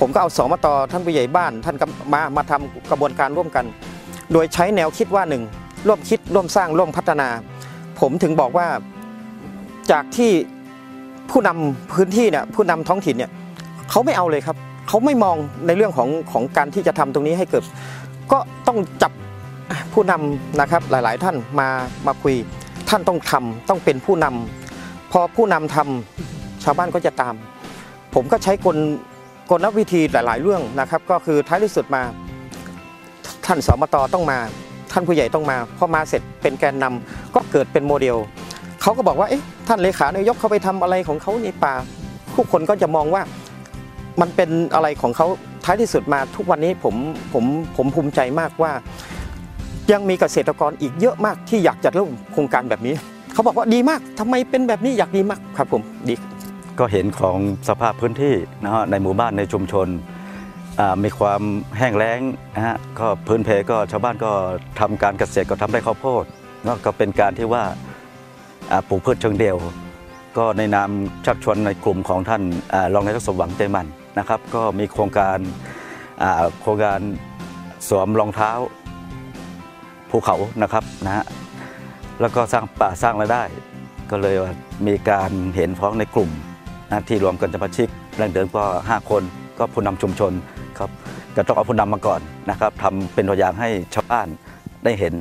[0.00, 1.76] ผมก็เอาสมตท่านผู้ใหญ่บ้าน ท่าน
[2.12, 3.64] มามาทำกระบวนการร่วมกัน
[4.32, 5.42] โดยใช้แนวคิดว่าหนึ่ง
[5.86, 7.28] ร่วมคิดร่วมสร้างร่วมพัฒนา
[8.00, 8.66] ผมถึงบอกว่า
[9.90, 10.30] จากที่
[11.30, 13.30] ผู้นำพื้นที่เนี่ยผู้นำท้องถิ่นเนี่ย
[13.90, 14.56] เขาไม่เอาเลยครับ
[14.88, 17.64] เขาไม่มองในเรื่องของของการที่จะทำตรงนี้ให้เกิด
[18.32, 19.12] ก็ต้องจับ
[19.92, 21.68] ผู้นำนะครับหลาย ๆ ท่านมา
[22.06, 22.34] มาคุย
[22.88, 27.34] ท่านต้องทำต้องเป็นผู้นำพอผู้นำทำชาวบ้านก็จะตาม
[28.14, 28.76] ผมก็ใช้กล
[29.50, 32.02] กลวิธีหลาย ๆ เรื่องนะครับ ก็คือท้ายที่สุดมา
[33.46, 34.38] ท่านสมตต้องมา
[34.92, 38.16] ท่านผู้ใหญ่ต้องมาพอมาเสร็จเป็นแกนนำก็เกิดเป็นโมเดล
[38.82, 41.74] เขาก็บอกว่าเอ๊ะท่านเลขานายกเขาไปทำอะไรของเขาในป่า
[42.36, 43.22] ทุกคนก็จะมองว่า
[44.20, 45.26] มันเป็นอะไรของเขา
[45.64, 46.94] ท้ายที่สุดมาทุกวันนี้ผม
[47.32, 47.44] ผม
[47.76, 48.72] ผมภูมิใจมากว่า
[49.90, 52.94] ยังมีเกษตรกรอีกเยอะมากที่อยากจะเริ่มโครงการแบบนี้
[53.32, 56.14] เขาบอกว่าดีมากทำไมเป็นแบบนี้อยากดีมากครับผมดี
[56.78, 59.88] ก็เห็นของสภาพพื้นที่นะฮะในหมู่บ้านในชุมชน
[61.04, 61.42] มีความ
[61.78, 62.20] แห้งแล้ง
[62.54, 64.32] นะฮะก็พื้นเพก็ชาวบ้านก็
[64.80, 66.24] ทำการเกษตรก็ทำได้ข้าวโพด
[66.84, 67.64] ก็เป็นการที่ว่า
[68.88, 69.56] ปลูกพืชเชิงเดี่ยว
[70.36, 70.90] ก็ในนาม
[71.26, 72.42] ชักชวนในกลุ่มของท่าน
[72.94, 73.86] รองนายกสมหวังใจมัน
[74.18, 75.38] นะครับ ก็มีโครงการ
[76.60, 77.00] โครงการ
[77.88, 78.52] สวมรองเท้า
[80.12, 81.24] ภูเขานะครับนะฮะ
[82.20, 83.42] แล้วก็สร้างป่าสร้างรายได้
[84.10, 84.36] ก็เลย
[84.86, 86.30] มีการเห็นพ้องในกลุ่ม
[86.88, 89.22] นะที่รวมกันสมาชิกแรงเดิมก็ 5 คน
[89.58, 90.32] ก็ผู้นำชุมชน
[90.78, 90.90] ครับ
[91.36, 92.20] ก็ต้องเอาผู้นำมาก่อน
[92.50, 94.28] นะครับทำเป็นตัวอย่างให้ชาวบ้าน
[94.84, 95.14] ได้เห็น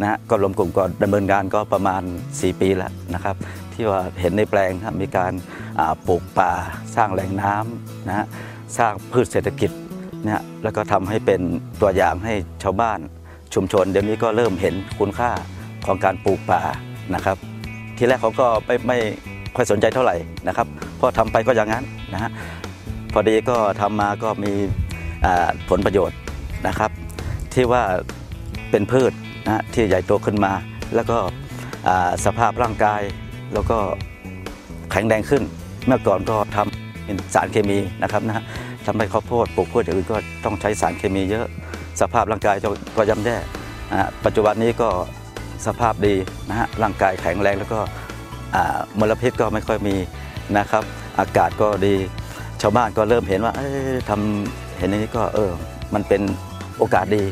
[0.00, 3.36] นะฮะก็รวมกลุ่มก็ดำเนินงานก็ประมาณ 4 ปีแล้วนะครับ
[3.72, 5.32] ที่ว่าเห็นในแปลงครับมีการ
[6.06, 6.52] ปลูกป่า
[6.96, 8.26] สร้างแหล่งน้ำนะฮะ
[8.78, 9.70] สร้างพืชเศรษฐกิจ
[10.24, 11.40] นะฮะแล้วก็ทำให้เป็น
[11.80, 12.98] ตัวอย่างให้ชาวบ้าน
[13.54, 15.30] ชุมชนเดี๋ยวนี้ก็เริ่มเห็นคุณค่า
[15.86, 16.62] ของการปลูกป่า
[17.14, 17.36] นะครับ
[17.96, 18.98] ทีแรกเขาก็ไม่ไม่
[19.56, 20.16] ค่อยสนใจเท่าไหร่
[20.48, 21.84] นะครับเพราะทำไปก็อย่างนั้น
[22.14, 22.30] นะฮะ
[23.12, 24.52] พอดีก็ทำมาก็มี
[25.68, 26.18] ผลประโยชน์
[26.68, 26.90] นะครับ
[27.54, 27.82] ที่ว่า
[28.70, 29.12] เป็นพืช
[29.46, 30.52] นะที่ใหญ่โตขึ้นมา
[30.94, 31.16] แล้วก็
[32.24, 33.00] สภาพร่างกาย
[33.54, 33.78] แล้วก็
[34.90, 35.42] แข็งแรงขึ้น
[35.86, 38.44] เมื่อก่อนก็ทำเป็นสารเคมีนะครับนะฮะ
[38.86, 41.46] ทำให้ข้าวโพดปลูกพืชอย่างอื่นก็ต้องใช้สารเคมีเยอะ
[42.00, 42.56] สภาพร่างกาย
[42.96, 43.36] ก็ย่ำแย่
[44.24, 44.88] ปัจจุบันนี้ก็
[45.66, 46.14] สภาพดี
[46.48, 47.80] นะฮะร่างกายแข็งแรงแล้วก็
[48.98, 49.96] มลพิษก็ไม่ค่อยมี
[50.58, 50.82] นะครับ
[51.18, 51.94] อากาศก็ดี
[52.62, 53.52] ชาวบ้านก็เริ่มเห็นว่า
[54.08, 55.50] ทำเห็นอย่างนี้ก็เออ
[55.94, 56.22] มันเป็น
[56.78, 57.24] โอกาสดี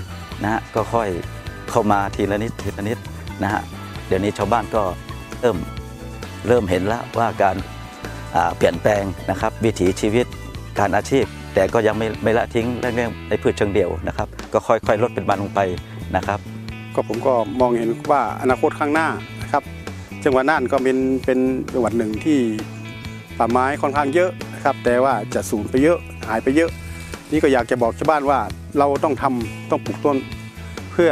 [0.43, 1.09] นะฮะก็ค่อย
[1.71, 2.99] เข้ามาทีละนิดทีละนิด
[3.43, 3.63] นะฮะ
[4.07, 4.83] เดี๋ยวนี้ชาวบ้านก็
[5.41, 5.57] เริ่ม
[6.49, 7.57] เริ่มเห็นแล้วว่าการ
[8.57, 10.27] เปลี่ยนแปลงนะครับ วิถีชีวิต
[10.79, 11.25] การอาชีพ
[11.59, 15.61] แต่ก็ยังไม่ไม่ละทิ้งเรื่องในพืชเชิงเดี่ยวนะครับ ก็ค่อยๆลดเป็นบานลงไป
[16.17, 16.39] นะครับ
[16.95, 19.09] ก็ผมก็มองเห็นว่าอนาคตข้างหน้า
[19.43, 19.63] นะครับ
[20.25, 21.39] จังหวัดน่านก็เป็นเป็น
[21.73, 22.39] จังหวัดหนึ่งที่
[23.39, 26.71] ป่าไม้ค่อนข้างเยอะนะครับ แต่ว่าจะสูญไปเยอะหายไปเยอะ
[27.33, 28.41] นี่ก็อยากจะบอกชาวบ้านว่า
[28.79, 30.17] เราต้องทำต้องปลูกต้น
[30.93, 31.11] เพื่อ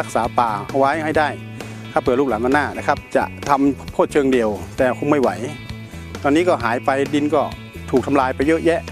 [0.00, 1.28] รักษาป่าเอาไว้ให้ได้
[1.92, 5.30] ถ้าเผื่อลูกหลานมาหน้านะครับ จะทำโพดเชิงเดียว แต่คงไม่ไหว
[6.22, 7.42] ตอนนี้ก็หายไปดินก็
[7.90, 8.82] ถูกทำลายไปเยอะแยะ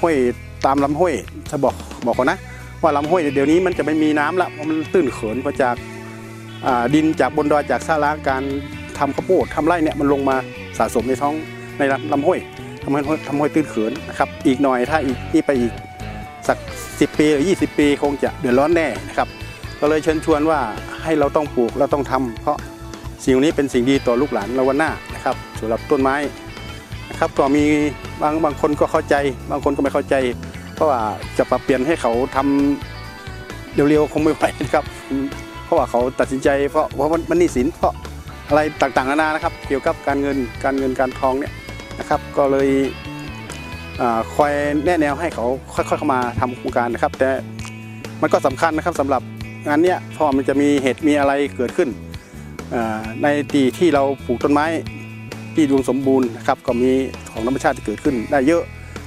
[0.00, 0.14] ห้วย
[0.66, 1.14] ตามลำห้วย
[1.50, 1.74] จะบอก
[2.06, 2.38] บอกก่อนนะ
[2.82, 8.42] ว่าลำห้วยเดี๋ยวนี้มันจะไม่มีน้ำละเพราะมันตื้นเขินมาจากาดินจากบนดอยจากสาราการ
[8.98, 10.36] ทำข้าวโพดทำไร่เนี่ยมันลงมา
[10.78, 11.34] สะสมในท้อง
[11.78, 12.38] ในลำลำห้วย
[12.82, 15.72] ทำให้ทำห้วยตื้นเขินนะครับอีกหน่อยถ้าอีกนี่ไปอีก
[16.48, 19.28] สัก 10 ปีหรือ 20 ปีคงจะเดือดร้อนแน่นะครับ
[19.80, 20.60] ก็เลยเชิญชวนว่า
[21.04, 22.58] ให้เราต้องปลูกเราต้องทำเพราะ
[23.24, 26.16] สิ่งนี้เป็นสิ่งดีต่อลูกหลานเราวันหน้านะครับสำหรับต้นไม้
[27.10, 27.64] นะครับก็มี
[28.22, 29.14] บางบางคนก็เข้าใจ
[29.50, 30.14] บางคนก็ไม่เข้าใจ
[30.74, 31.00] เพราะว่า
[31.38, 34.84] จะปรับเปลี่ยนให้เขาทำเร็วๆคงไม่ไหวนะครับ
[35.64, 37.92] เพราะว่าเขาตัดสินใจ เพราะเพราะมันนี้สินเพราะ
[38.48, 41.52] อะไรต่างๆนานานะครับ เกี่ยวกับการเงินการเงินการทองเนี่ย
[41.98, 42.68] นะครับ ก็เลย
[44.00, 44.02] อ
[44.34, 44.52] คอย
[44.84, 47.30] แนะแนวให้เขาค่อยๆเข้ามาทำโครงการนะครับ แต่
[48.22, 49.22] มันก็สำคัญนะครับสำหรับ
[49.66, 51.88] งานเนี้ยเพราะว่ามันจะมีเหตุมีอะไรเกิดขึ้น
[53.22, 54.66] ในที่ที่เราปลูกต้นไม้
[55.56, 56.90] ที่รวมสมบูรณ์นะครับก็มี
[57.32, 58.62] ของธรรมชาติที่เกิดขึ้นได้เยอะ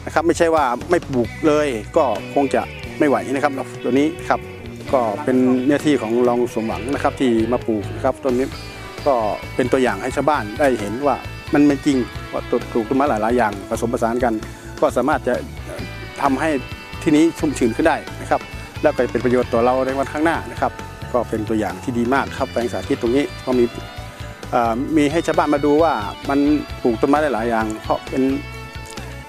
[0.06, 2.62] นะครับ ไม่ใช่ว่าไม่ปลูกเลยก็คงจะ
[3.00, 3.52] ไม่ไหวนะครับ
[3.84, 4.40] ตัวนี้ครับ
[4.94, 8.48] ก็เป็นหน้าที่ของรองสมหวังนะครับที่มาปลูกนะครับต้นนี้
[9.08, 9.16] ก็
[9.56, 11.16] เป็นตัวอย่างให้ชาวบ้านได้เห็นว่า
[11.54, 11.98] มันเป็นจริง
[12.32, 14.34] ว่าตปลูกต้นไม้หลายๆอย่างผสมผสานกัน
[14.82, 15.34] ก็สามารถจะ
[16.22, 16.50] ทำให้
[17.04, 18.42] ที่นี้ชุ่มชื้นขึ้นได้นะครับ
[18.82, 20.72] แล้วก็เป็นประโยชน์ต่อเราในวันข้างหน้านะครับ
[21.14, 23.66] ก็เป็นตัวอย่างที่ดีมากครับแปลงสาธิตตรงนี้ก็มี
[24.98, 25.94] มีให้ชาวบ้านมาดูว่า
[26.30, 26.40] มัน
[26.82, 28.24] ปลูกต้นไม้ได้หลายอย่าง เพราะเป็น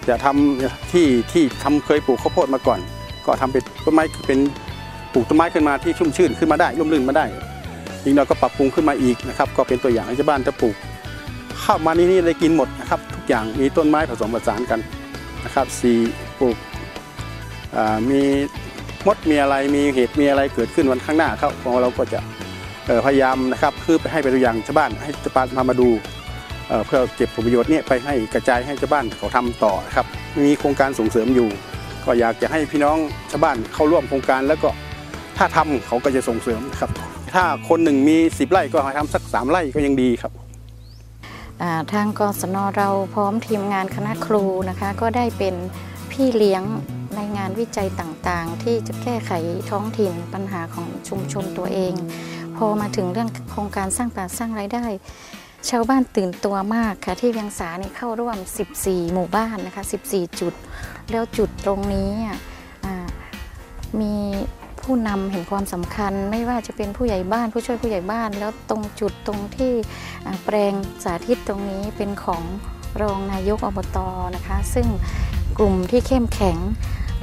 [0.08, 2.80] จะทำที่ที่ทำเคยปลูกข้าวโพดมาก่อน
[3.26, 4.38] ก็ทำเป็นต้นไม้เป็น
[5.12, 7.24] ปลูกต้นไม้ขึ้นมาที่ชุ่มชื่นขึ้นมาได้ร่มรื่นมาได้
[8.04, 10.76] อีกหน่อยก็ปรับปรุงขึ้นมาอีกนะครับ ก็เป็นตัวอย่างให้ชาวบ้านจะปลูก
[11.62, 14.80] ข้าวมานี่นี่ได้กินหมดนะครับทุกอย่างมีต้นไม้ผสมผสานกัน
[15.44, 15.92] นะครับสี
[16.38, 16.56] ปลูก
[18.10, 18.20] มี
[19.06, 21.52] มดมีอะไรมีเหตุมีอะไรเกิดขึ้นวันข้างหน้าครับ
[21.82, 22.20] เราก็จะ
[23.06, 25.88] พยายามนะครับคือไปให้เป็นตัวอย่างชาวบ้านให้ชาวบ้านมามาดู
[26.86, 30.06] เพื่อเก็บผลประโยชน์เนี่ยไปให้กระจายให้ชาวบ้านเขาทำต่อครับ
[30.44, 31.48] มีโครงการส่งเสริมอยู่
[32.04, 32.98] ก็อยากจะให้พี่น้อง
[33.30, 34.70] ชาวบ้านเข้าร่วมโครงการแล้วก็
[35.38, 36.90] ถ้าทำเขาก็จะส่งเสริมครับ
[37.34, 40.32] ถ้าคนหนึ่งมี 10 ไร่ก็ให้ทำสัก 3 ไร่ก็ยังดีครับ
[41.92, 45.54] ทางกศนเราพร้อมทีมงานคณะครูนะคะ ก็ได้เป็น
[46.12, 46.62] พี่เลี้ยง
[47.16, 49.32] ในงานวิจัยต่างๆ ที่จะแก้ไข
[49.70, 51.94] ท้องถิ่นปัญหาของชุมชนตัวเอง
[52.66, 54.84] อมาถึงเรื่องโครงการสร้างป่าสร้างรายได้
[55.68, 58.36] ชาวบ้านตื่นตัวมากค่ะที่เวียงสานี่เข้าร่วม
[58.74, 60.54] 14 หมู่บ้านนะคะ 14 จุด
[61.10, 62.38] แล้วจุดตรงนี้อะ
[64.00, 64.14] มี
[64.82, 69.72] ผู้นำเห็นความสำคัญไม่ว่าจะเป็นผู้ใหญ่บ้านผู้ช่วยผู้ใหญ่บ้าน แล้วตรงจุดตรงที่
[70.44, 70.72] แปลง
[71.04, 72.42] สาธิตตรงนี้เป็นของ
[73.02, 73.98] รองนายกอบต
[74.36, 74.86] นะคะ ซึ่ง
[75.58, 76.58] กลุ่มที่เข้มแข็ง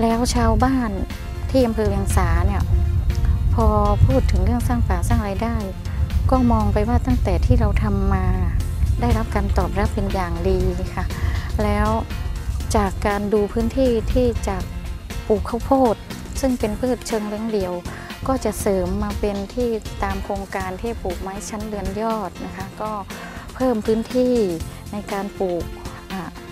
[0.01, 0.91] แล้วชาวบ้าน
[1.49, 2.61] ที่อำเภอเวียงสาเนี่ย
[3.61, 3.71] พอ
[4.07, 5.55] พูดถึงเรื่องสร้างป่าสร้างรายได้
[6.29, 8.25] ก็มองไปว่าตั้งแต่ที่เราทำมา
[9.01, 10.59] ได้รับการตอบรับเป็นอย่างดี
[10.95, 11.05] ค่ะ
[11.63, 11.89] แล้ว
[12.75, 14.63] จากการดูพื้นที่ที่จาก
[15.27, 15.95] ปลูกข้าวโพด
[16.41, 17.73] ซึ่งเป็นพืชเชิงเลี้ยงเดี่ยว
[18.27, 19.69] ก็จะเสริมมาเป็นที่
[20.03, 22.91] ตามโครงการที่ปลูกไม้ชั้นเรือนยอดนะคะ ก็
[23.55, 24.35] เพิ่มพื้นที่
[24.91, 25.63] ในการปลูก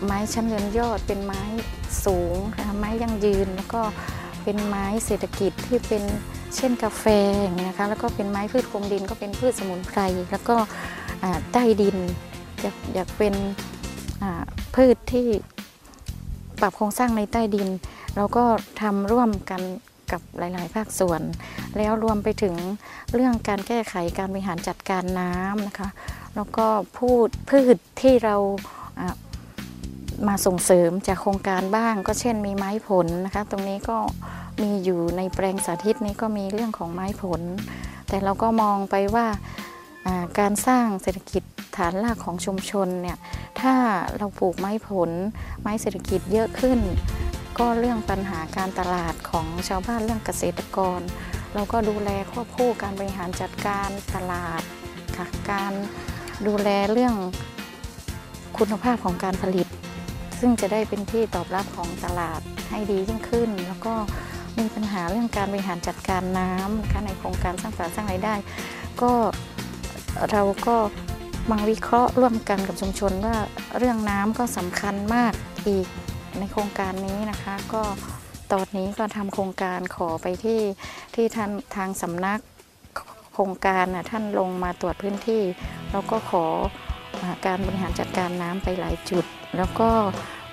[0.05, 1.43] ไม้ชั้นเรือนยอดเป็นไม้
[2.05, 2.35] สูง
[2.79, 3.81] ไม้ยั่งยืน แล้วก็
[4.43, 6.03] เป็นไม้เศรษฐกิจที่เป็น
[6.57, 7.05] เช่นกาแฟ
[7.41, 9.99] อย่างเงี้นะคะแล้วก็เป็นไม้พืชคลุมดินก็เป็นพืชสมุนไพร
[10.31, 10.55] แล้วก็
[11.51, 11.97] ใต้ดิน
[12.61, 13.33] อยากอยากเป็น
[14.75, 15.27] พืชที่
[16.61, 17.69] ปรับโครงสร้างในใต้ดิน
[18.15, 18.43] เราก็
[18.81, 19.61] ทำร่วมกัน
[20.11, 21.21] กับหลาย ๆ ภาคส่วน
[21.77, 22.55] แล้วรวมไปถึง
[23.13, 25.89] เรื่องการแก้ไขการบริหารจัดการน้ำนะคะ
[26.35, 26.67] แล้วก็
[26.99, 28.35] พูดพืชที่เรา
[30.27, 33.97] มาส่งเสริมจากโครงการบ้าง ก็เช่นมีไม้ผลนะคะ ตรงนี้ก็
[34.61, 37.41] มีอยู่ในแปลงสาธิตนี้ก็มีเรื่องของไม้ผล
[38.07, 39.27] แต่เราก็มองไปว่า
[40.05, 41.43] อ่าการสร้างเศรษฐกิจ
[41.77, 43.17] ฐานรากของชุมชนเนี่ย
[43.61, 43.73] ถ้า
[44.17, 45.11] เราปลูกไม้ผล
[45.61, 46.79] ไม้เศรษฐกิจเยอะขึ้น
[47.59, 50.99] ก็เรื่องปัญหาการตลาดของชาวบ้านเรื่องเกษตรกร
[51.53, 54.61] เราก็ดูแลควบคู่การบริหารจัดการตลาด
[55.17, 55.73] ค่ะการ
[56.47, 57.15] ดูแลเรื่อง
[58.57, 59.67] คุณภาพของการผลิต
[60.39, 63.95] ซึ่งจะได้เป็นที่ตอบรับของตลาดให้ดียิ่งขึ้น แล้วก็
[64.59, 68.35] มีปัญหาเรื่องการบริหารจัดการน้ำนะคะในโครงการสร้างสรรค์สร้างรายได้
[69.01, 69.11] ก็
[70.31, 70.77] เราก็
[71.51, 73.35] มาวิเคราะห์ร่วมกันกับชุมชนว่า
[73.77, 75.33] เรื่องน้ำก็สำคัญมาก
[75.67, 75.87] อีก
[76.39, 77.83] ในโครงการนี้นะคะ ก็
[78.51, 80.61] ตอนนี้ก็ทำโครงการขอไปที่
[81.15, 82.39] ที่ทางทางสำนัก
[83.33, 85.43] โครงการนะท่านลงมาตรวจพื้นที่
[85.91, 86.45] แล้วก็ขอ
[87.45, 89.25] การบริหารจัดการน้ำไปหลายจุด
[89.57, 89.89] แล้วก็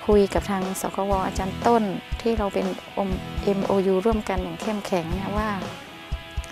[0.05, 1.83] คุยกับทางสกวอาจารย์ต้น
[2.21, 2.67] ที่เราเป็น
[3.57, 5.49] MOU ร่วมกันอย่างเข้มแข็งนะว่า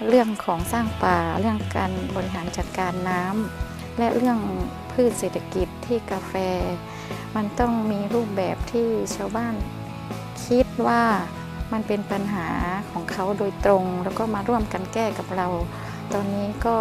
[0.08, 4.40] เรื่องของสร้างป่าเรื่องการบริหารจัดการน้ำและเรื่อง
[4.92, 6.34] พืชเศรษฐกิจที่กาแฟ
[7.36, 9.56] มันต้องมีรูปแบบที่ชาวบ้าน
[10.46, 11.04] คิดว่า
[11.72, 12.48] มันเป็นปัญหา
[12.92, 15.48] ของเขาโดยตรง แล้วก็มาร่วมกันแก้กับเรา
[16.14, 16.76] ตอนนี้ก็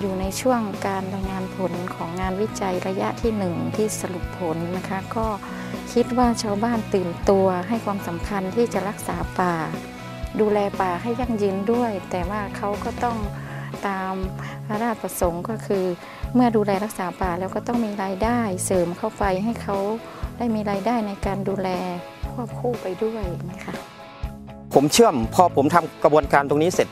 [0.00, 5.26] อยู่ในช่วงการรายงานผลของงานวิจัยระยะที่หนึ่งที่สรุปผลนะคะ ก็
[5.92, 9.54] คิดว่าชาวบ้านตื่นตัวให้ความสำคัญที่จะรักษาป่า
[10.40, 13.18] ดูแลป่าให้ยั่งยืนด้วย แต่ว่าเขาก็ต้อง
[13.86, 14.14] ตาม
[14.66, 15.84] พระราชประสงค์ก็คือ
[16.34, 19.76] เมื่อดูแลรักษาป่าแล้วก็ต้องมีรายได้เสริมเข้าไปให้เขา
[20.38, 21.68] ได้มีรายได้ในการดูแล
[22.32, 23.72] ควบคู่ไปด้วยนะคะ
[24.74, 26.88] ผมเชื่อมพอผมทำกระบวนการตรงนี้เสร็จ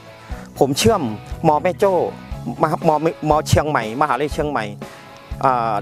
[0.58, 1.02] ผมเชื่อม
[1.48, 1.94] มอแม่โจ้
[2.62, 2.96] มหามอ
[3.30, 4.64] มอเชียงใหม่ มหาลัยเชียงใหม่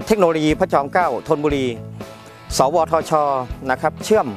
[0.05, 1.65] เทคโนโลยีพระจอมเกล้าธนบุรี
[2.57, 3.11] สวทช
[3.69, 4.27] นะครับเชื่อม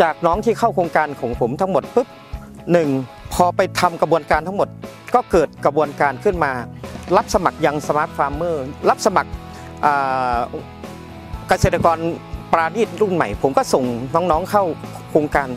[0.00, 2.08] จากน้องที่เข้าโครงการของผมทั้งหมดปุ๊บ
[2.72, 2.88] หนึ่ง
[3.34, 4.68] พอไปทำกระบวนการทั้งหมด
[5.14, 6.52] ก็เกิดกระบวนการขึ้นมา
[7.16, 9.30] รับสมัคร Young Smart Farmer รับสมัคร
[11.48, 11.98] เกษตรกร
[12.52, 14.64] ปราณีตรุ่นใหม่ ผมก็ส่งน้องๆเข้า
[15.10, 15.48] โครงการ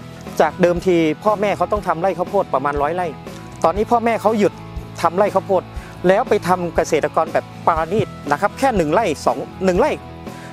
[0.42, 3.08] จากเดิมทีพ่อแม่เขาต้องทำไร่ข้าวโพดประมาณร้อยไร่
[3.64, 4.54] ตอนนี้พ่อแม่เขาหยุด
[5.02, 5.64] ทำไร่ข้าวโพด
[6.08, 9.92] แล้วไปทำเกษตรกรแบบปราณีตนะครับ แค่หนึ่งไร่สองหนึ่งไร่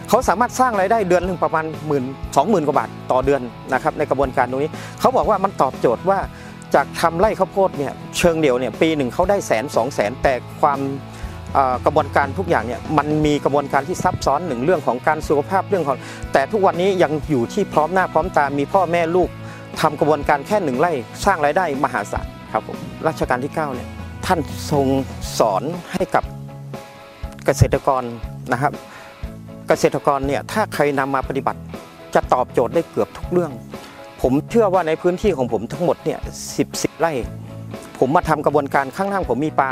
[0.08, 2.04] เขาสามารถสร้างรายได้เดือนหนึ่งประมาณหมื่น
[2.36, 3.40] สองหมื่นกว่าบาทต่อเดือน
[3.72, 6.18] นะครับในกระบวนการตรงนี้เขาบอกว่ามันตอบโจทย์ว่า
[6.74, 10.80] จากทำไร่ข้าวโพดเนี่ยเชิงเดียวเนี่ยปีหนึ่งเขาได้แสนสองแสนแต่ความ
[11.84, 15.98] กระบวนการทุกอย่างเนี่ยมันมีกระบวนการที่ซับซ้อนหนึ่งเรื่องของการสุขภาพเรื่องของ
[16.32, 19.28] แต่ทุกวันนี้ยังอยู่ที่พร้อมหน้าพร้อมตามีพ่อแม่ลูก
[19.80, 20.92] ทำกระบวนการแค่หนึ่งไร่
[21.24, 22.76] สร้างรายได้มหาศาลครับผม
[23.06, 23.88] รัชกาลที่9เนี่ย
[24.26, 24.86] ท่านทรง
[25.38, 26.24] สอนให้กับ
[27.44, 28.02] เกษตรกร
[28.52, 28.72] นะครับ
[29.68, 31.60] เกษตรกรเนี่ยถ้าใครนำมาปฏิบัติ
[32.14, 33.52] จะตอบโจทย์ได้เกือบทุกเรื่อง
[34.22, 36.18] ผมเชื่อว่าในพื้นที่ของผมทั้งหมดเนี่ย
[36.56, 37.12] สิบสิบไร่
[37.98, 39.70] ผมมาทำกระบวนการข้างล่างผมมีปลา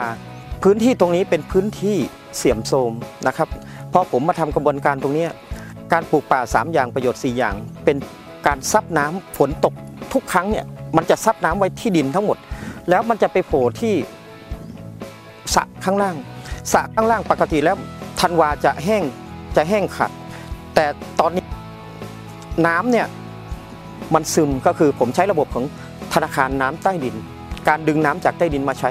[0.62, 1.96] พื้นที่ตรงนี้เป็นพื้นที่
[2.36, 2.92] เสี่ยมโทรม
[3.26, 3.48] นะครับ
[3.92, 5.26] พอผมมาทำกระบวนการตรงนี้
[5.92, 7.96] การปลูกป่าสามอย่างประโยชน์สี่อย่าง เป็น
[8.46, 9.74] การซับน้ำฝนตก
[10.12, 10.64] ทุกครั้งเนี่ย
[10.96, 12.38] มันจะซับน้ำไว้ที่ดินทั้งหมด
[12.90, 13.94] แล้วมันจะไปโผล่ที่
[15.54, 16.16] สระข้างล่าง
[16.72, 17.76] สระข้างล่างปกติแล้ว
[18.20, 19.02] ธันวาจะแห้ง
[19.56, 20.10] จะแห้งขัด
[20.74, 20.86] แต่
[21.20, 21.44] ตอนนี้
[22.66, 23.06] น้ำเนี่ย
[24.14, 25.64] มันซึมก็คือผมใช้ระบบของ
[26.14, 27.14] ธนาคารน้ำใต้ดิน
[27.68, 28.90] การดึงน้ำจากใต้ดินมาใช้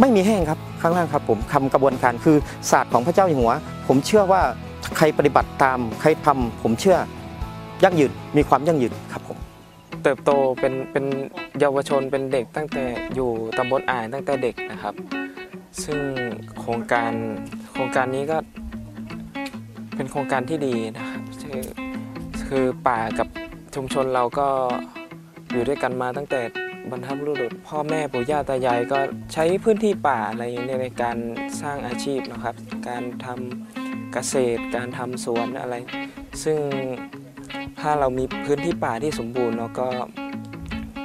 [0.00, 2.36] ไม่มีแห้งครับข้างล่างครับผมทำกระบวนการคือ
[2.70, 3.52] ศาสตร์ของพระเจ้าอยู่หัว
[3.88, 4.42] ผมเชื่อว่า
[4.96, 6.98] ใครปฏิบัติตามใครทำผมเชื่อ
[7.84, 9.38] ยั่งยืนมีความยั่งยืนครับผม
[10.02, 10.30] เติบโต
[10.60, 11.04] เป็นเป็น
[11.60, 12.84] เยาวชนเป็นเด็กตั้งแต่
[13.14, 14.94] อยู่ตำบลอ่านตั้งแต่เด็กนะครับ
[15.84, 16.00] ซึ่ง
[16.60, 17.12] โครงการ
[17.72, 18.38] โครงการนี้ก็
[19.96, 21.60] เป็นโครงการที่ดีนะครับคือ
[22.48, 23.28] คือป่ากับ
[23.74, 24.48] ชุมชนเราก็
[25.52, 26.40] อยู่ด้วยกันมาตั้งแต่
[26.90, 28.98] บรรพบุรุษพ่อแม่ปู่ย่าตายายก็
[29.32, 30.44] ใช้พื้นที่ป่าอะไร
[30.82, 31.16] ในการ
[31.62, 32.54] สร้างอาชีพนะครับ
[32.88, 35.74] การทำเกษตร การทำสวนอะไร
[36.44, 36.58] ซึ่ง
[37.80, 39.88] ถ้าเรามีพื้นที่ป่าที่สมบูรณ์เนาะก็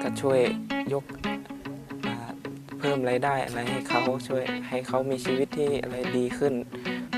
[0.01, 0.39] ก็ช่วย
[0.93, 1.03] ยก
[2.79, 6.53] เพิ่มรายได้อะไรให้เขาช่วยให้เขามีชีวิตที่อะไรดีขึ้น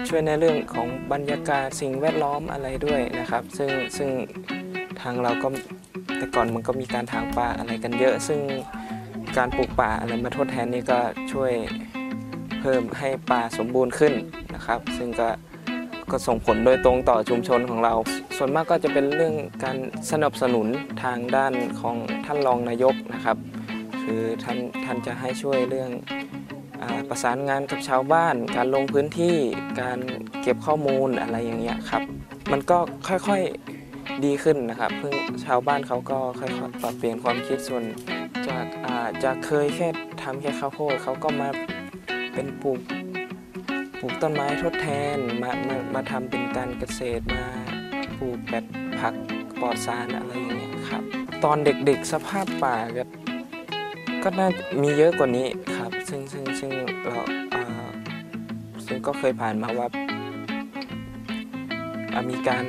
[0.07, 4.09] ช่วยในเรื่องของบรรยากาศสิ่งแวดล้อมอะไรด้วยนะครับ ซึ่งซึ่ง
[5.01, 5.47] ทางเราก็
[6.17, 8.39] แต่ก่อนมันก็มีการทางป่าอะไรกันเยอะ ซึ่ง
[9.37, 10.99] การปลูกป่าอะไรมาทดแทนนี่ก็
[11.31, 11.51] ช่วย
[12.61, 14.13] เพิ่มให้ป่าสมบูรณ์ขึ้น
[14.55, 15.29] นะครับ ซึ่งก็
[16.11, 17.93] ก็ส่งผลโดยตรงต่อชุมชนของเรา
[18.37, 19.33] ส่วนมากก็จะเป็นเรื่อง
[19.63, 19.77] การ
[20.11, 20.67] สนับสนุน
[21.03, 21.95] ทางด้านของ
[22.25, 23.37] ท่านรองนายกนะครับ
[24.11, 25.91] คือท่านท่านจะให้ช่วยเรื่อง
[26.81, 29.37] อประสานงานกับชาวบ้าน การลงพื้นที่
[29.81, 29.99] การ
[30.41, 32.03] เก็บข้อมูลอะไรอย่างเงี้ยครับ
[32.51, 35.13] มันก็ค่อยๆดีขึ้นนะครับเพิ่ง
[35.45, 37.83] ชาวบ้านเขาก็ค่อยๆปรับเปลี่ยนความคิดส่วน
[38.47, 38.65] จาก
[39.23, 39.87] จากเคยแค่
[40.21, 41.49] ทำแค่ข้าวโพดเขาก็มา
[42.33, 42.79] เป็นปลูก
[43.99, 47.47] ปลูกต้นไม้ทดแทนมามามาทำเป็นการเกษตรมา
[48.19, 48.65] ปลูกแบบ
[48.99, 49.13] ผัก
[49.61, 51.03] ปลอดสารอะไรอย่างเงี้ยครับ
[51.43, 53.03] ตอนเด็กๆสภาพป่าก็
[54.23, 54.49] ก็น่า
[54.81, 56.71] มีเยอะกว่านี้ครับ ซึ่งซึ่งซึ่ง
[57.03, 57.17] เรา
[58.85, 59.87] ซึ่งก็เคยผ่านมาว่า
[62.29, 62.63] มีการ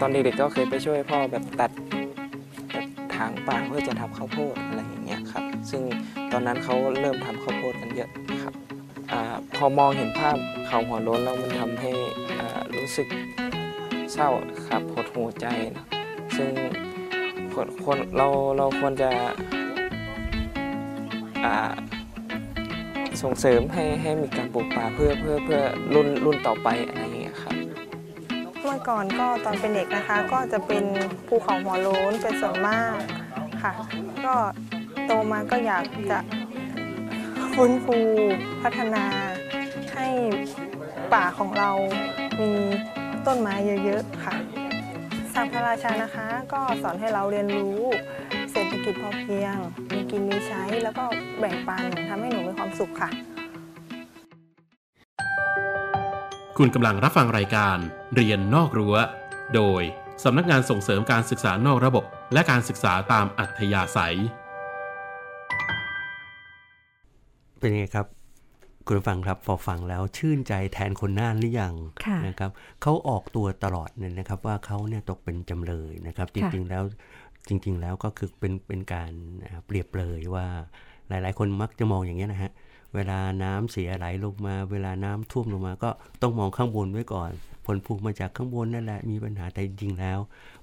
[0.00, 1.70] ตอนเด็กๆก็เคยไปช่วยพ่อแบบตัด
[3.14, 5.82] ถางป่าเพื่อจะทำข้าวโพดอะไรอย่างเงี้ยครับ ซึ่ง
[6.32, 8.10] ตอนนั้นเขาเริ่มทำข้าวโพดกันเยอะ
[8.42, 8.54] ครับ
[9.10, 9.14] อ
[9.56, 11.92] พอมองเห็นภาพเขาหัวโล้นแล้วมันทำให้
[12.74, 13.08] รู้สึก
[14.12, 14.28] เศร้า
[14.66, 15.84] ครับหดหูใจนะ
[16.36, 16.50] ซึ่ง
[17.52, 19.10] คนคนเราเราควรจะ
[23.22, 25.60] ส่งเสริมให้ให้มีการปลูกป่าเพื่อเพื่อเพื่อ
[25.94, 27.54] รุ่นรุ่นต่อไปอะไรอย่างเงี้ยครับ
[28.62, 30.84] เมื่อก่อนก็ตอนเป็นเด็กนะคะ ก็จะเป็น
[31.28, 32.96] ภูเขาหัวโล้นเป็นส่วนมาก
[33.62, 33.72] ค่ะ
[34.26, 34.34] ก็
[35.06, 36.18] โตมาก็อยากจะ
[37.54, 37.98] ฟื้นฟู
[38.62, 39.04] พัฒนา
[39.94, 40.08] ให้
[41.12, 41.70] ป่าของเรา
[42.40, 42.52] มี
[43.26, 44.36] ต้นไม้เยอะๆค่ะ
[45.34, 47.78] สังพระราชานะคะ ก็สอนให้เราเรียนรู้
[48.52, 49.56] เศรษฐกิจพอเพียง
[49.92, 51.04] มีกินมีใช้แล้วก็
[51.38, 53.10] แบ่งปันทำให้หนูมีความสุขค่ะ
[56.58, 57.76] คุณกำลังรับฟังรายการ
[58.14, 58.94] เรียนนอกรั้ว
[59.54, 59.82] โดย
[60.24, 64.16] สำนักงานส่งเสริมการศึกษานอกระบบ และการศึกษาตามอัธยาศัย
[67.58, 68.06] เป็นไงครับ
[68.86, 71.74] คุณผู้ฟังครับพอฟังแล้วชื่นใจแทนคนน่านหรือยัง
[72.04, 72.50] ค่ะนะครับ
[72.82, 76.82] เขาออกตัวตลอดเนี่ยนะครับ ว่าเขาเนี่ยตกเป็นจำเลยนะครับจค่ะริงๆแล้ว
[77.48, 79.12] จริง ๆ แล้วก็คือเป็นเป็นการ
[79.66, 80.46] เปรียบเลยว่า
[81.08, 82.52] หลาย ๆ คนมักจะมองอย่างนี้นะฮะ
[82.94, 85.90] เวลาน้ำเสียไหลลงมา เวลาน้ำท่วมลงมา ก็
[86.22, 87.30] ต้องมองข้างบนไว้ก่อน
[87.64, 90.18] ผลพวงมาจากข้างบนนั่นแหละมีปัญหาแต่จริงแล้ว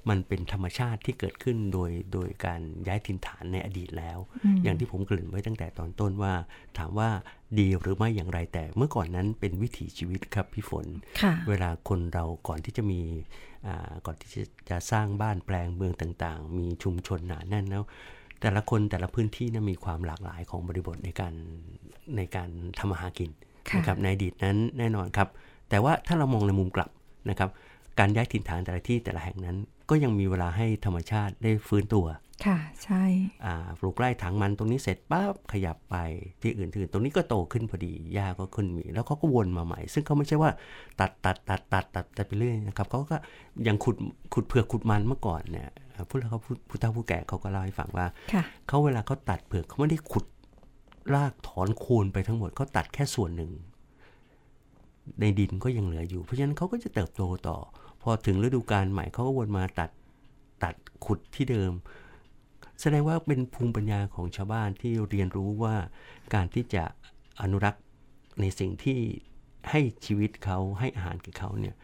[0.09, 6.33] มันเป็นธรรมชาติที่เกิดขึ้นโดยโดยการย้ายถิ่นฐานในอดีตแล้วอืมอย่างที่ผมเกริ่นไว้ตั้งแต่ตอนต้นว่า
[6.77, 7.09] ถามว่า
[7.59, 10.85] ดีหรือไม่อย่างไรแต่เมื่อก่อนนั้นเป็นวิถีชีวิตครับพี่ฝน
[11.21, 13.01] ค่ะเวลาคนเราก่อนที่จะมี
[13.67, 17.83] อ่าก่อนที่จะจะสร้างบ้านแปลงเมืองต่างๆ มีชุมชนหนาแน่นแล้ว
[18.41, 21.33] แต่ละคนแต่ละพื้นที่นะมีความหลากหลายของบริบทในการ
[22.17, 22.49] ในการ
[22.79, 23.31] ทำมาหากิน
[23.69, 25.27] ค่ะนะครับในอดีตนั้นแน่นอนครับ
[25.69, 26.89] แต่ว่าถ้าเรามองในมุมกลับ
[27.29, 27.49] นะครับ
[27.99, 29.57] การย้ายถิ่นฐานแต่ละที่แต่ละแห่งนั้น
[29.89, 32.05] ก็ยังมีเวลาให้ธรรมชาติได้ฟื้นตัว
[32.45, 33.03] ค่ะใช่
[33.45, 35.95] อ่าปลูกไร่ถังมันตรงนี้เสร็จปั๊บขยับไป
[36.41, 40.51] ที่อื่นที่อื่นตรงนี้ก็โตขึ้นพอดีหญ้าก็ขึ้นมี แล้วเขาก็วนมาใหม่ ซึ่งเขาไม่ใช่ว่า
[40.99, 43.17] ตัดตัดตัดตัดตัดตัดไปเรื่อยนะครับเขาก็
[43.67, 43.95] ยังขุด
[44.33, 50.25] ขุดเผือกขุดมันเมื่อก่อนเนี่ยอ่าผู้เขาผู้ผู้เฒ่าผู้แก่เขาก็เล่าให้ฟังว่าค่ะเขาเวลาเขาตัดเผือกเขาไม่ได้ขุด
[51.13, 53.51] รากถอนโคนไปทั้งหมดเขาตัดแค่ส่วนหนึ่ง
[55.21, 57.57] ในดินก็ยังเหลืออยู่ เพราะฉะนั้นเขาก็จะเติบโตต่อ
[58.01, 59.89] พอถึงฤดูกาลใหม่เขาก็วนมาตัด
[60.63, 60.75] ตัด
[61.05, 61.71] ขุดที่เดิม
[62.81, 65.75] แสดงว่าเป็นภูมิปัญญาของชาวบ้านที่เรียนรู้ว่า
[66.33, 66.83] การที่จะ
[67.41, 67.83] อนุรักษ์
[68.41, 68.99] ในสิ่งที่
[69.69, 71.75] ให้ชีวิตเขาให้อาหารกับเขาเนี่ย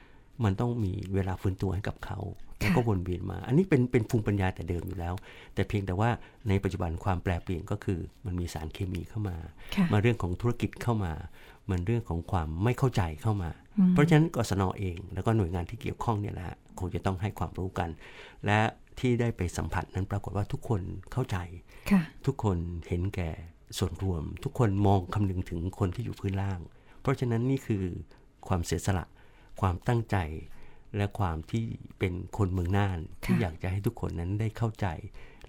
[0.43, 2.20] มันต้องมีเวลาฟื้นตัวให้กับเขา
[2.59, 5.13] แล้วก็วนเวียนมา อันนี้เป็นเป็นภูมิปัญญาแต่เดิมอยู่แล้ว
[5.53, 6.09] แต่เพียงแต่ว่า
[6.49, 9.38] ในปัจจุบันความแปลเปลี่ยนก็คือ มันมีสารเคมีเข้ามา
[9.76, 11.13] ค่ะมาเรื่องของธุรกิจเข้ามา
[11.70, 17.89] มันเรื่องของความไม่เข้าใจเข้ามาอืมเพราะฉะนั้นกศนเอง แล้วก็หน่วยงานที่เกี่ยวข้องเนี่ยแหละฮะคงจะต้องให้ความรู้กัน
[18.45, 18.59] และ
[18.99, 21.38] ที่ได้ไปสัมผัสนั้นปรากฏว่าทุกคนเข้าใจ
[21.91, 22.57] ค่ะทุกคน
[22.88, 23.30] เห็นแก่
[23.78, 26.59] ส่วนรวม ทุกคนมองคำนึงถึงคนที่อยู่พื้นล่าง
[27.01, 27.84] เพราะฉะนั้นนี่คือ
[28.47, 29.05] ความเสียสละ
[29.61, 30.18] ความตั้งใจ
[30.97, 31.66] และความที่
[31.99, 34.88] เป็นคนเมืองน่าน ที่ค่ะอยากจะให้ทุกคนนั้นได้เข้าใจ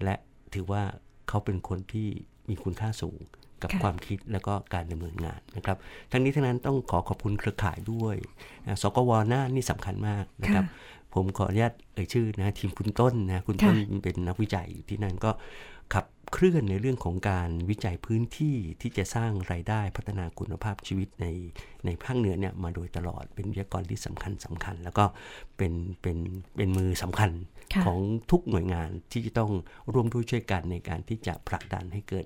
[0.03, 0.15] และ
[0.53, 0.83] ถือว่า
[1.29, 2.07] เขาเป็นคนที่
[2.49, 3.19] มีคุณค่าสูง
[3.61, 5.77] กับค่ะความคิดและก็การดำเนินงานนะครับ
[6.11, 8.15] ทั้งนี้ทั้งนั้นต้องขอขอบคุณเครือข่ายด้วย
[8.67, 10.65] นะสกวน่านนี่สำคัญมากนะครับ
[11.13, 15.31] ผมขออนุญาตเอ่ยชื่อนะทีมคุณต้นนะคุณต้นเป็นนักวิจัยอยู่ที่นั่นก็
[15.93, 21.25] ขับเคลื่อนในเรื่องของการวิจัยพื้นที่ที่จะสร้างรายได้พัฒนาคุณภาพชีวิตใน
[21.85, 25.05] ในภาคเหนือเนี่ยมาโดยตลอดเป็นวิทยากรที่สำคัญสำคัญ แล้วก็
[25.57, 26.17] เป็นเป็น
[26.55, 27.31] เป็นมือสำคัญ
[27.73, 27.99] ค่ะของ
[28.31, 29.51] ทุกหน่วยงานที่จะต้อง
[29.93, 32.25] ร่วมด้วยช่วยกันในการที่จะผลักดันให้เกิด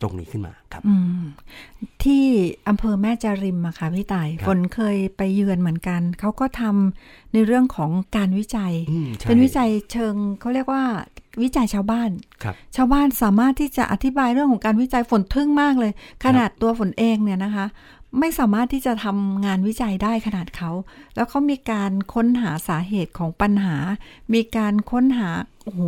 [0.00, 1.22] ตรงนี้ขึ้นมาครับอืม
[2.02, 2.24] ที่
[2.68, 10.84] อำเภอแม่จาริมอะค่ะพี่ต่ายครับฝนเคยไปเยือนเหมือนกัน เขาก็ทำในเรื่องของการวิจัยอืมใช่เป็นวิจัยเชิงเขาเรียกว่า
[11.42, 12.10] วิจัยชาวบ้าน
[12.42, 15.92] ครับชาวบ้านสามารถที่จะอธิบายเรื่องของการวิจัยฝนทึ่งมากเลย
[16.24, 17.66] ขนาดตัวฝนเองเนี่ยนะคะ
[18.18, 20.70] ไม่สามารถที่จะทำงานวิจัยได้ขนาดเขา
[21.14, 23.76] แล้วเขามีการค้นหาสาเหตุของปัญหา
[24.34, 25.28] มีการค้นหา
[25.64, 25.80] โอ้โห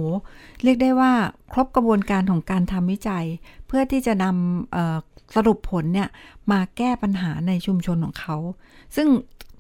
[0.63, 1.13] เรียกได้ว่า
[1.53, 3.25] ครบกระบวนการของการทำวิจัย
[3.62, 6.09] เพื่อที่จะนำสรุปผลเนี่ย
[6.53, 8.37] มาแก้ปัญหาในชุมชนของเขา
[8.97, 9.09] ซึ่ง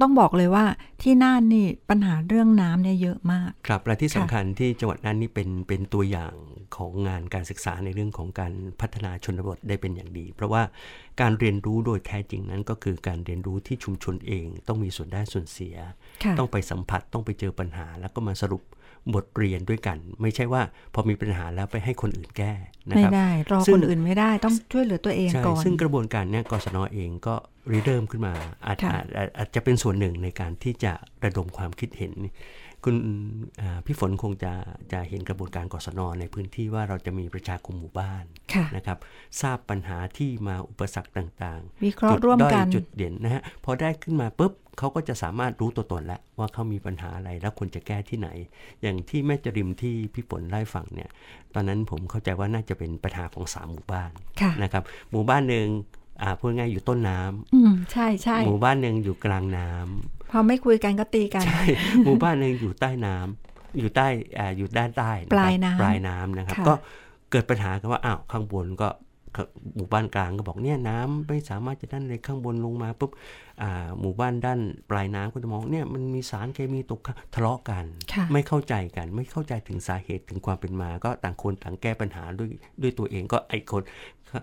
[0.01, 0.64] ต้องบอกเลยว่า
[1.03, 6.35] ที่น่านนี่ปัญหาเรื่องน้ำเนี่ยเยอะมาก ครับและที่สำค่ะคัญที่จังหวัดนั้นนี่เป็นเป็นตัวอย่าง
[6.76, 10.62] ของงานการศึกษาในเรื่องของการพัฒนาชนบทได้เป็นอย่างดี เพราะว่า
[11.20, 15.76] การเรียนรู้โดยแท้จริงนั้นก็คือการเรียนรู้ที่ชุมชนเองต้องมีส่วนได้ส่วนเสีย
[16.24, 18.62] ค่ะต้องไปสัมผัสต้องไปเจอปัญหา แล้วก็มาสรุป
[19.14, 20.62] บทเรียนด้วยกัน ไม่ใช่ว่า
[20.95, 22.53] พอมีปัญหาแล้วไปให้คนอื่นแก้
[22.89, 27.35] นะไม่ครับได้รอซึ่งคนอื่นไม่ได้ต้องช่วยเหลือตัวเองใช่ก่อนซึ่งกระบวนการเนี้ยกศนเองก็
[27.71, 28.35] ริเริ่มขึ้นมา
[28.67, 30.93] อาจค่ะอาจอาจอาจจะเป็นส่วนหนึ่งในการที่จะ
[31.25, 32.13] ระดมความคิดเห็น
[32.87, 32.97] คุณ
[33.61, 34.53] อ่าพี่ฝนคงจะ
[34.93, 38.99] จะเห็นกระบวนการกศนในพื้นที่ว่าเราจะมีประชาคมหมู่บ้านค่ะนะครับ
[39.41, 48.29] ทราบปัญหาที่มาอุปสรรคต่างวิเคราะห์จุดร่วมด้อยกันจุดเด่นนะฮะพอได้ขึ้นมาปุ๊บเขาก็จะสามารถรู้ตัวตนแล้วว่าเขามีปัญหาอะไรแล้วควรจะแก้ที่ไหน
[48.83, 51.11] อย่างที่แม่จริมที่พี่ฝนไล่าให้ฟังเนี่ย
[51.55, 54.11] ตอนนั้นผมเข้าใจว่าน่าจะเป็นปัญหาของสามหมู่บ้าน
[54.41, 55.67] ค่ะนะครับ หมู่บ้านหนึ่ง
[56.23, 61.62] อ่าพูดง่ายๆอยู่ต้นน้ำอืมใช่ใช่หมู่บ้านหนึ่งอยู่กลางน้ำพอไม่คุยกันก็ตีกันใช่
[62.05, 64.07] หมู่บ้านหนึ่งอยู่ใต้น้ำอยู่ใต้
[64.39, 66.75] อ่าอยู่ด้านใต้ะครับปลายน้ำปลายน้ำนะครับค่ะก็
[67.31, 68.89] เกิดปัญหากันว่าอ้าวข้างบนก็
[69.77, 73.11] หมู่บ้านกลางก็บอกเนี่ยน้ำไม่สามารถจะด้านเลยข้างบนลงมาปุ๊บ
[73.62, 74.61] อ่าหมู่บ้านด้าน
[74.91, 82.51] ปลายน้ำก็จะมองเนี่ยมันมีสารเคมีตกค้างทะเลาะกันค่ะไม่เข้าใจกัน ไม่เข้าใจถึงสาเหตุถึงความเป็นมา ก็ต่างคนต่างแก้ปัญหาด้วย
[82.83, 83.83] ด้วยตัวเองก็ไอ้คน
[84.31, 84.41] อ่า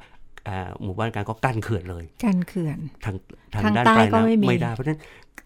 [0.83, 3.15] หมู่บ้านกลางก็กั้นเขื่อนเลย กันเขื่อน ทาง
[3.53, 5.01] ทางทางด้านใต้ปลายก็ไม่มีน้ำไม่ได้ เพราะฉะนั้น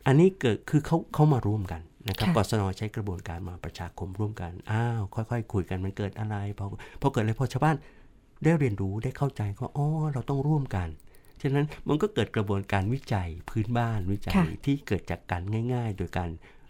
[0.07, 6.65] อันนี้เกิดคือเขาเขามาร่วมกันนะครับค่ะกศนใช้กระบวนการมาประชาคมร่วมกัน อ้าว ค่อยๆ คุยกันมันเกิดอะไรพอ
[7.01, 7.75] พอเกิดอะไรพอชาวบ้าน
[8.43, 10.87] ได้เรียนรู้ได้เข้าใจก็อ๋อเราต้องร่วมกัน
[11.41, 15.41] ฉะนั้นมันก็เกิดกระบวนการวิจัยพื้นบ้านวิจัยค่ะที่เกิดจากการ
[15.73, 16.29] ง่าย ๆ โดยการ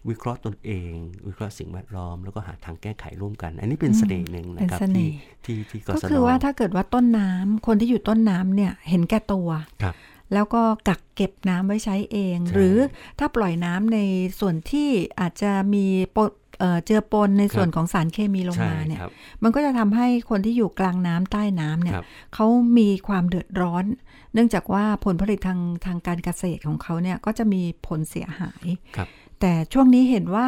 [0.10, 0.94] วิเคราะห์ตนเอง
[1.28, 9.50] วิเคราะห์สิ่งแวดล้อม แล้วก็หาทางแก้ไขร่วมกัน อันนี้เป็นเสน่ห์หนึ่งนะครับเป็นเสน่ที่ห์ที่ที่กก็ศนคือว่าถ้าเกิดว่าต้นน้ำคนที่อยู่ต้นน้ำเนี่ยเห็นแก่ตัว
[9.84, 9.96] ครับ
[10.34, 12.78] แล้วก็กักเก็บน้ำไว้ใช้เองใช่หรือ
[13.20, 14.00] ถ้าปล่อยน้ำใน
[14.40, 14.90] ส่วนที่
[15.20, 15.86] อาจจะมี
[16.16, 16.30] ปน
[16.60, 19.12] เอ่อเจือปนในส่วนของสารเคมีลงมาเนี่ยใช่ครับ
[19.44, 22.46] มันก็จะทำให้คนที่อยู่กลางน้ำใต้น้ำเนี่ยครับเขา
[22.78, 23.86] มีความเดือดร้อน
[24.34, 28.66] เนื่องจากว่าผลผลิตทางทางการเกษตรของเขาเนี่ยก็จะมีผลเสียหาย
[28.98, 29.08] ครับ
[29.46, 30.48] แต่ช่วงนี้เห็นว่า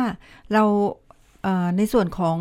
[0.54, 0.64] เรา
[1.44, 2.38] เอ่อในส่วนของ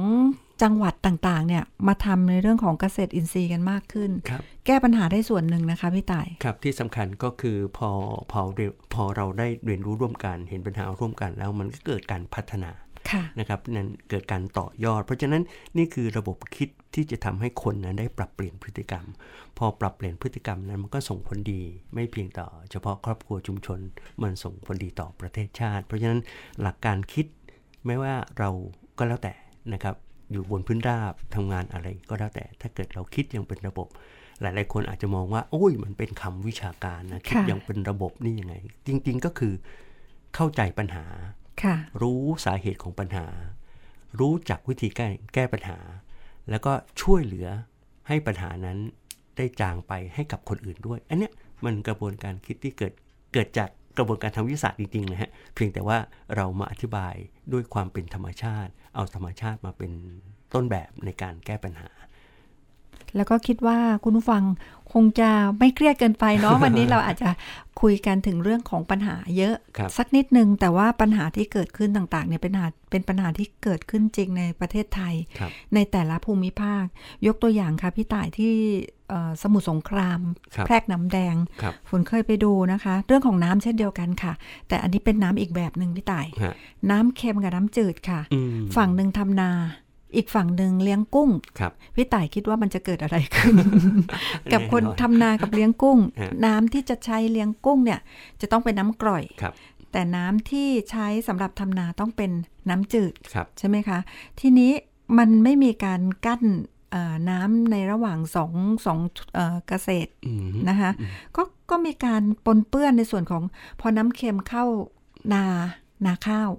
[0.63, 7.91] จังหวัดต่างๆ เนี่ยมาทำในเรื่องของเกษตรอินทรีย์กันมากขึ้นครับแก้ปัญหาได้ส่วนหนึ่งนะคะพี่ต่าย ครับที่สำคัญก็คือพอ
[8.33, 12.84] พอเรียนพอเราได้เรียนรู้ร่วมกัน เห็นปัญหาร่วมกันแล้วมันก็เกิดการพัฒนาค่ะ
[13.39, 15.43] นะครับนั้นเกิดการต่อยอด เพราะฉะนั้น
[15.77, 19.05] นี่คือระบบคิดที่จะทำให้คนนั้นได้ปรับเปลี่ยนพฤติกรรม
[19.59, 21.63] พอปรับเปลี่ยนพฤติกรรมนั้นมันก็ส่งผลดี
[21.95, 23.81] ไม่เพียงต่อ เฉพาะครอบครัวชุมชน
[24.23, 26.21] มันส่งผลดีต่อประเทศชาติ เพราะฉะนั้น
[26.63, 27.27] หลักการคิด
[27.87, 28.51] ไม่ว่าเรา
[28.99, 29.35] ก็แล้วแต่
[29.73, 29.95] นะครับ
[30.31, 33.89] อยู่บนพื้นราบทำงานอะไรก็แล้วแต่ถ้าเกิดเราคิดอย่างเป็นระบบ
[34.41, 38.55] หลาย ๆ คนอาจจะมองว่า โอ้ยมันเป็นคำวิชาการนะคิดค่ะอย่างเป็นระบบนี่ยังไง
[38.87, 39.55] จริง ๆ ก็คือ
[40.35, 41.43] เข้าใจปัญหาค่ะ
[42.03, 43.27] รู้สาเหตุของปัญหา
[44.21, 45.79] รู้จักวิธีแก้แก้ปัญหา
[46.51, 47.49] แล้วก็ช่วยเหลือ
[48.09, 48.79] ให้ปัญหานั้น
[49.37, 51.33] ได้จางไปให้กับคนอื่นด้วย อันเนี้ย
[51.65, 52.93] มันกระบวนการคิดที่เกิด
[53.33, 55.99] เกิดจากกระบวนการทางวิทยาศาสตร์จริงๆนะฮะเพียงแต่ว่า
[56.37, 57.15] เรามาอธิบาย
[57.53, 59.93] ด้วยความเป็นธรรมชาติ เอาธรรมชาติมาเป็น
[60.55, 61.91] ต้นแบบในการแก้ปัญหา
[63.17, 64.43] แล้วก็คิดว่าคุณผู้ฟัง
[64.93, 67.31] คงจะไม่เครียดเกินไปเนาะวันนี้เราอาจจะ
[67.81, 76.85] คุยกันถึงเรื่องของปัญหาเยอะครับสักนิดนึง แต่ว่าปัญหาที่เกิดขึ้นต่างๆเนี่ยเป็นปัญหาเป็นปัญหาที่เกิดขึ้นจริงในประเทศไทยครับในแต่ละภูมิภาค
[77.27, 78.53] ยกตัวอย่างค่ะพี่ต่ายที่
[79.09, 80.21] เอ่อสมุทรสงคราม
[80.55, 84.33] ครับแพรกน้ำแดงครับฝนเคยไปดูนะคะ เรื่องของน้ำเช่นเดียวกันค่ะ
[84.69, 86.55] แต่อันนี้เป็นน้ำอีกแบบหนึ่งพี่ต่ายฮะ
[86.91, 89.51] น้ำเค็มกับน้ำจืดค่ะอืมฝั่งหนึ่งทำนา
[90.17, 93.55] อีกฝั่งหนึ่งเลี้ยงกุ้งครับพี่ต่ายคิดว่ามันจะเกิดอะไรขึ้น
[94.53, 98.01] กับคนแน่นอนทำนากับเลี้ยงกุ้งฮะน้ำที่จะใช้เลี้ยงกุ้งเนี่ย
[98.41, 99.55] จะต้องเป็นน้ำกร่อยครับ
[99.93, 102.31] แต่น้ำที่ใช้สำหรับทำนาต้องเป็น
[102.69, 103.99] น้ำจืดครับใช่ไหมคะ
[104.41, 104.73] ทีนี้
[105.19, 106.43] มันไม่มีการกั้น
[106.91, 108.53] เอ่อน้ำในระหว่างสอง
[108.87, 108.99] สอง
[109.35, 110.91] เอ่อเกษตรอืมนะคะ
[111.37, 113.43] ก็ก็มีการปนเปื้อนในส่วนของ
[113.81, 114.65] พอน้ำเค็มเข้า
[115.33, 115.45] นา
[116.07, 116.51] นาข้าว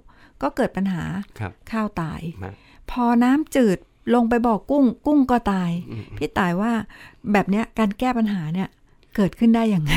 [0.42, 1.02] ก็เกิดปัญหา
[1.38, 2.50] ครับข้าวตายมา
[2.90, 3.78] พอน้ำจืด
[4.14, 6.72] ลงไปบอกกุ้ง กุ้งก็ตายอืมพี่ตายว่า
[7.32, 8.68] แบบเนี้ยการแก้ปัญหาเนี่ย
[9.16, 9.92] เกิดขึ้นได้อย่างไง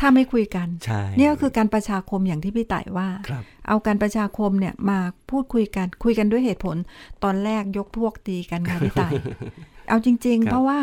[0.00, 4.98] ถ้าไม่คุยกันใช่เนี่ยก็คือการประชาคมอย่างที่พี่ต่ายว่าครับเอาการประชาคมเนี่ยมา
[5.30, 6.76] พูดคุยกันคุยกันด้วยเหตุผล
[7.24, 9.12] ตอนแรกยกพวกตีกันค่ะพี่ต่าย
[9.88, 10.78] เอาจริงครับๆเพราะว่า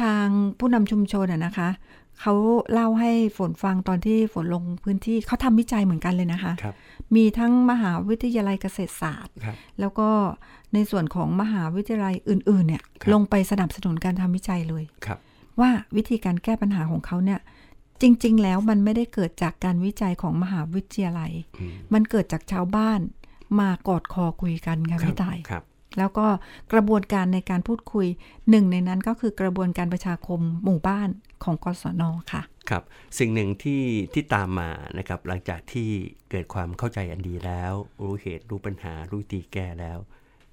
[0.00, 0.26] ทาง
[0.58, 1.68] ผู้นำชุมชนอะนะคะ
[2.20, 2.34] เขา
[2.72, 6.74] เล่าให้ฝนฟังตอนที่ฝนลงพื้นที่เขาทำวิจัยเหมือนกันเลยนะคะครับ
[7.16, 10.08] มีทั้งมหาวิทยาลัยเกษตรศาสตร์ครับแล้วก็
[10.74, 15.18] ในส่วนของมหาวิทยาลัยอื่น ๆ เนี่ยครับลงไปสนับสนุนการทำวิจัยเลยครับ
[15.60, 17.40] ว่าวิธีการแก้ปัญหาของเขาเนี่ย
[18.02, 23.00] จริง ๆ แล้วมันไม่ได้เกิดจากการวิจัยของมหาวิทยาลัยอืมมันเกิดจากชาวบ้าน
[23.60, 25.64] มากอดคอคุยกันค่ะพี่ต่ายครับ
[25.98, 26.26] แล้วก็
[26.72, 28.06] กระบวนการในการพูดคุย
[28.50, 31.08] หนึ่งในนั้นก็คือกระบวนการประชาคมหมู่บ้าน
[31.44, 32.82] ของกศนค่ะครับ
[33.18, 33.82] สิ่งหนึ่งที่
[34.14, 35.88] ที่ตามมานะครับหลังจากที่
[36.30, 37.72] เกิดความเข้าใจอันดีแล้ว
[38.02, 39.98] รู้เหตุรู้ปัญหารู้วิธีแก้แล้ว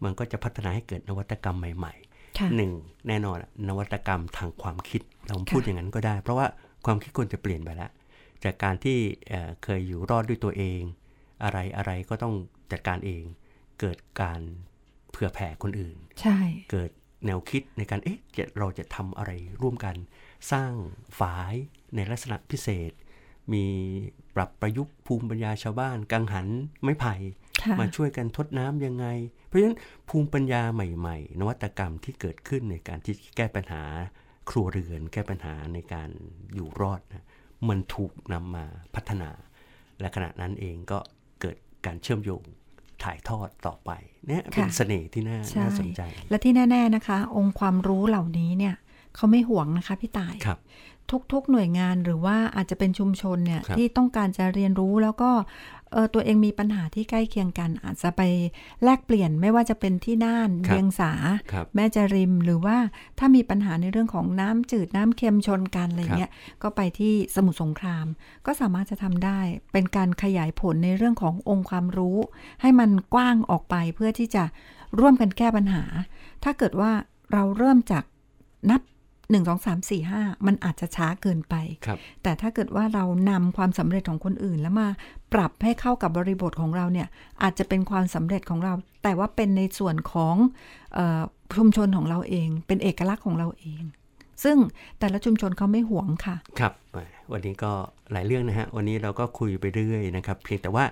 [0.04, 1.94] มันก็จะพัฒนาให้เกิดนวัตกรรมใหม่
[2.40, 2.72] ค่ะๆหนึ่ง
[3.08, 6.48] แน่นอนอะนวัตกรรมทางความคิดเราพูดอย่างนั้นก็ได้ เพราะว่า
[6.86, 7.92] ความคิดคนจะเปลี่ยนไปแล้ว
[8.44, 8.98] จากการที่
[9.30, 10.82] เอ่อเคยอยู่รอดด้วยตัวเอง
[11.44, 12.34] อะไรอะไรก็ต้อง
[12.72, 13.24] จัดการเอง
[13.80, 14.42] เกิดการ
[15.12, 16.38] เผื่อแผ่คนอื่น ใช่
[16.72, 16.90] เกิด
[17.26, 19.32] แนวคิดในการเอ๊ะจะเราจะทำอะไร
[19.62, 19.96] ร่วมกัน
[20.52, 20.72] สร้าง
[21.20, 21.54] ฝาย
[21.96, 22.92] ในลักษณะพิเศษ
[23.54, 23.66] มี
[24.36, 26.48] ปรับประยุกต์ภูมิปัญญาชาวบ้าน กังหัน
[26.84, 27.14] ไม้ไผ่
[27.62, 29.06] ค่ะมาช่วยกันทดน้ำยังไง
[29.48, 29.78] เพราะฉะนั้น
[30.10, 33.84] ภูมิปัญญาใหม่ๆ นวัตกรรมที่เกิดขึ้นในการที่แก้ปัญหา
[34.50, 36.10] ครัวเรือน แก้ปัญหาในการ
[36.54, 37.26] อยู่รอดนะ
[37.70, 38.66] มันถูกนำมา
[38.96, 39.30] พัฒนา
[40.00, 41.00] และขณะนั้นเองก็
[41.42, 42.44] เกิดการเชื่อมโยง
[43.04, 43.92] ถ่ายทอดต่อไป
[44.28, 48.76] เนี่ยเป็นค่ะเสน่ห์ที่น่าใช่น่าสนใจ และที่แน่ ๆนะคะ องค์ความรู้เหล่านี้เนี่ย
[49.16, 50.60] เขาไม่ห่วงนะคะพี่ต่ายครับ
[51.34, 55.32] ทุกๆหน่วยงานหรือว่าอาจจะเป็นชุมชนเนี่ยครับที่ต้องการจะเรียนรู้แล้วก็
[55.92, 58.22] เออตัวเองมีปัญหาที่ใกล้เคียงกัน อาจจะไป
[58.84, 61.12] แลกเปลี่ยนไม่ว่าจะเป็นที่น่านครับเวียงสา
[61.52, 62.78] ครับแม่จริมหรือว่า
[63.20, 66.32] ถ้ามีปัญหาในเรื่องของน้ำจืดน้ำเค็มชนกันอะไรเงี้ย
[66.64, 68.06] ก็ไปที่สมุทรสงคราม
[68.46, 69.40] ก็สามารถจะทำได้
[69.74, 72.18] เป็นการขยายผลในเรื่องขององค์ความรู้
[72.62, 74.44] ให้มันกว้างออกไปเพื่อที่จะ
[75.00, 75.84] ร่วมกันแก้ปัญหา
[76.44, 76.92] ถ้าเกิดว่า
[77.34, 78.04] เราเริ่มจาก
[78.72, 78.82] นับ
[79.32, 81.56] 1 2 3 4 5มันอาจจะช้าเกินไป
[81.86, 84.88] ครับแต่ถ้าเกิดว่าเรานำความสำเร็จของคนอื่น แล้วมา
[85.34, 87.08] ปรับให้เข้ากับบริบทของเราเนี่ย
[87.42, 90.36] อาจจะเป็นความสำเร็จของเรา แต่ว่าเป็นในส่วนของ
[90.94, 91.22] เออ
[91.56, 93.84] ชุมชนของเราเอง เป็นเอกลักษณ์ของเราเอง
[94.44, 94.58] ซึ่ง
[95.00, 97.00] แต่ละชุมชนเขาไม่หวงค่ะ ครับแหม
[97.32, 97.72] วันนี้ก็
[98.12, 100.86] หลายเรื่องนะฮะ วันนี้เราก็คุยไปเรื่อยนะครับ เพียงแต่ว่า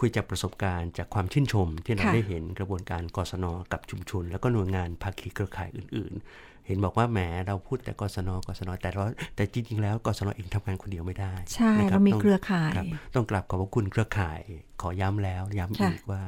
[0.00, 9.02] คุยจากประสบการณ์จากความชื่นชม ที่เราค่ะได้เห็นกระบวนการกศนกับชุมชน แล้วก็หน่วยงานภาคีเครือข่ายอื่น ๆ เห็นบอกว่าแหมเราพูดแต่กศนกศนแต่เรา
[9.36, 12.84] แต่จริง ๆ แล้วกศนเองทำงานคนเดียวไม่ได้ใช่นะคบเรามีต้องเครือข่ายครับ
[13.14, 14.40] ต้องกราบขอบพระคุณเครือข่าย
[14.82, 16.22] ขอย้ำแล้ว ย้ำค่ะอีกว่า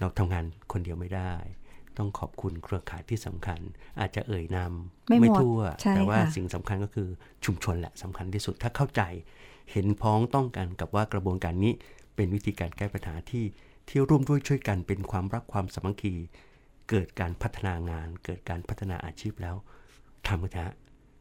[0.00, 1.32] เราทำงานคนเดียวไม่ได้
[1.98, 3.60] ต้องขอบคุณเครือข่ายที่สำคัญ
[4.00, 4.72] อาจจะเอ่ยนาม
[5.06, 7.08] ไม่หมดทั่วใช่แต่ว่าค่ะสิ่งสำคัญก็คือ
[7.44, 9.02] ชุมชนแหละสำคัญที่สุดถ้าเข้าใจ
[9.72, 11.72] เห็นพ้องต้องกันกับว่ากระบวนการนี้
[12.16, 13.44] เป็นวิธีการแก้ปัญหาที่
[13.88, 16.14] ที่ร่วมด้วยช่วยกันเป็นความรักความสามัคคี
[16.90, 19.56] เกิดการพัฒนางาน เกิดการพัฒนาอาชีพแล้ว
[20.28, 20.74] ทำกันเถอะ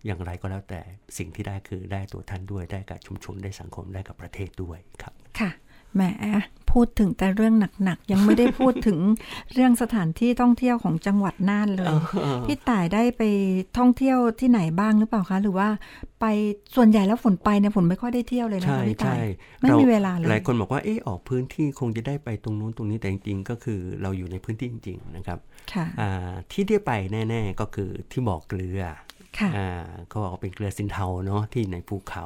[0.06, 0.82] อย่างไรก็แล้วแต่
[1.18, 5.52] สิ่งที่ได้คือได้ตัวท่านด้วยได้กับชุมชนได้สังคมได้กับประเทศด้วยครับ ค่ะ
[5.98, 6.04] แหม
[6.72, 9.00] พูดถึงแต่เรื่องหนักๆ ยังไม่ได้พูดถึง
[9.54, 11.94] เรื่องสถานที่ท่องเที่ยวของจังหวัดน่านเลย
[12.48, 13.22] พี่ต่ายได้ไป
[13.78, 15.68] ท่องเที่ยวที่ไหนบ้างหรือเปล่าคะ หรือว่า
[16.22, 16.26] ไป
[16.76, 19.28] ส่วนใหญ่แล้วฝนไปเนี่ยฝนไม่ค่อยได้เที่ยวเลยนะใช่คะพี่ต่าใช่ย
[19.62, 25.40] ไม่มีเวลาเลยหลายคนบอกว่าเออออกพื้นที่คงจะได้ไปตรงนู้นตรงนี้แต่จริงๆ ก็คือเราอยู่ในพื้นที่จริง ๆ นะครับ
[25.74, 26.92] ค่ะอ่าที่ได้ไป
[27.30, 29.07] แน่ ๆก็คือที่บ่อเกลือค่ะอ่า
[30.10, 32.26] เขาบอกว่าเป็นเกลือสินเทาเนาะที่ในภูเขา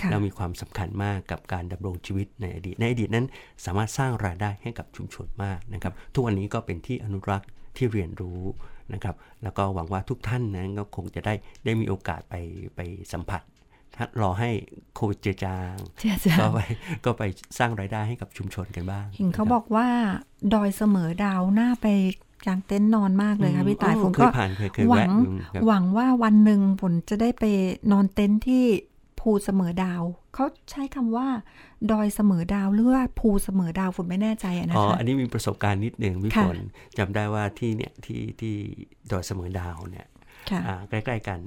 [0.00, 3.26] ค่ะแล้วมีความสำคัญมากกับการดำรงชีวิตในอดีต ในอดีตนั้น
[3.64, 8.40] สามารถสร้างรายได้ให้กับชุมชนมากนะครับ ทุกวันนี้ก็เป็นที่อนุรักษ์ที่เรียนรู้
[8.92, 11.34] นะครับ แล้วก็หวังว่าทุกท่านนั้นก็คงจะได้
[11.64, 12.34] ได้มีโอกาสไป
[12.76, 12.80] ไป
[13.12, 13.42] สัมผัส
[13.96, 14.50] ถ้ารอให้
[14.94, 16.58] โควิดเจือจางเจือจางก็ไป
[17.04, 17.22] ก็ไป
[17.58, 19.88] สร้างรายได้ให้กับชุมชนกันบ้าง เห็นเขาะครับบอกว่า
[20.54, 21.86] ดอยเสมอดาวน่าไป
[22.46, 27.44] กางเต็นท์นอนมากเลยค่ะพี่ต่ายอืมผมเคก็ยผ่านเคยเคยหวัแวะงอยู่ครับหวังว่าวันหนึ่งผลจะได้ไป
[27.92, 28.64] นอนเต็นท์ที่
[29.20, 30.02] ภูเสมอดาว
[30.34, 31.28] เขาใช้คำว่า
[31.92, 36.58] ดอยเสมอดาวหรือว่าภูเสมอดาวฝนไม่แน่ใจอะนะอ๋อคะอันนี้มีประสบการณ์นิดหนึ่งพี่ค่ะฝน
[36.98, 38.54] จำได้ว่าที่เนี่ยที่ที่
[39.10, 40.06] ดอยเสมอดาวเนี่ย
[40.50, 41.40] ค่ะอ่าใกล้ๆกัน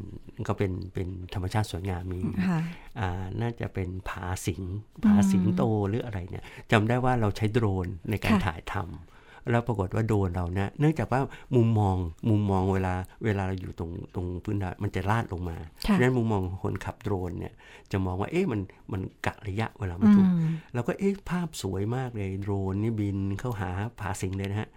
[0.48, 2.60] ก็เป็นเป็นธรรมชาติสวยงามมีค่ะ
[3.00, 4.64] อ่าน่าจะเป็นผาสิง
[5.06, 9.15] ผาสิงโตหรืออะไรเนี่ยจำได้ว่าเราใช้โดรนในการค่ะถ่ายทำ
[9.52, 11.22] แล้วปรากฏว่าโดนเรานะเนื่องจากว่า
[11.56, 11.96] มุมมอง
[12.30, 12.94] มุมมองเวลา
[13.26, 17.54] เวลาเราอยู่ตรงตรงพื้นฐานมันจะลาดลงมาค่ะดังนั้นมุมมองของคนขับโดรนเนี่ย
[17.92, 23.70] จะมองว่าเอ๊ะมันมันกะระยะเวลาไม่ถูกอืมเราก็เอ๊ะภาพสวยมากเลยโดรนนี่บินเข้าหา
[24.00, 24.70] ผาสิงเลยนะฮะ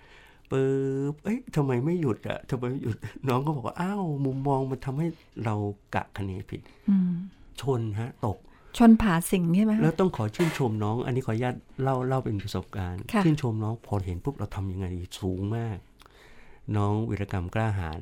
[0.50, 0.66] ปึ๊
[1.12, 2.96] บเอ๊ะทำไมไม่หยุดอะทำไมไม่หยุด
[3.28, 5.06] น้องก็บอกว่า อ้าว มุมมองมันทำให้
[5.44, 5.54] เรา
[5.94, 6.60] กะคะเนผิด
[6.90, 7.12] อืม
[7.60, 8.38] ชนฮะ ตก
[8.76, 15.78] ชนผาสิงใช่ไหมคะแล้วต้องขอชื่นชมน้อง อันนี้ขออนุญาตเล่าเล่าเป็นประสบการณ์ค่ะชื่นชมน้องพอเห็นปุ๊บเราทำยังไงดีสูงมาก
[16.76, 18.00] น้องวิรกรรมกล้าหาญ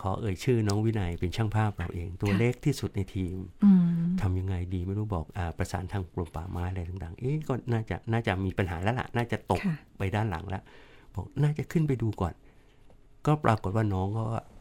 [0.00, 3.82] ขอเอ่ยชื่อน้องวินัยเป็นช่างภาพเราเอง ตัวเล็กที่สุดในทีมอืม
[4.20, 10.62] ทำยังไงดีไม่รู้บอกอาประสานทางกรมป่าไม้อะไรต่างๆ เอ๊ะก็น่าจะน่าจะมีปัญหาแล้วล่ะ น่าจะตกค่ะไปด้านหลังแล้ว
[11.14, 12.34] บอกน่าจะขึ้นไปดูก่อน
[13.26, 14.55] ก็ปรากฏว่าน้องก็พยายาม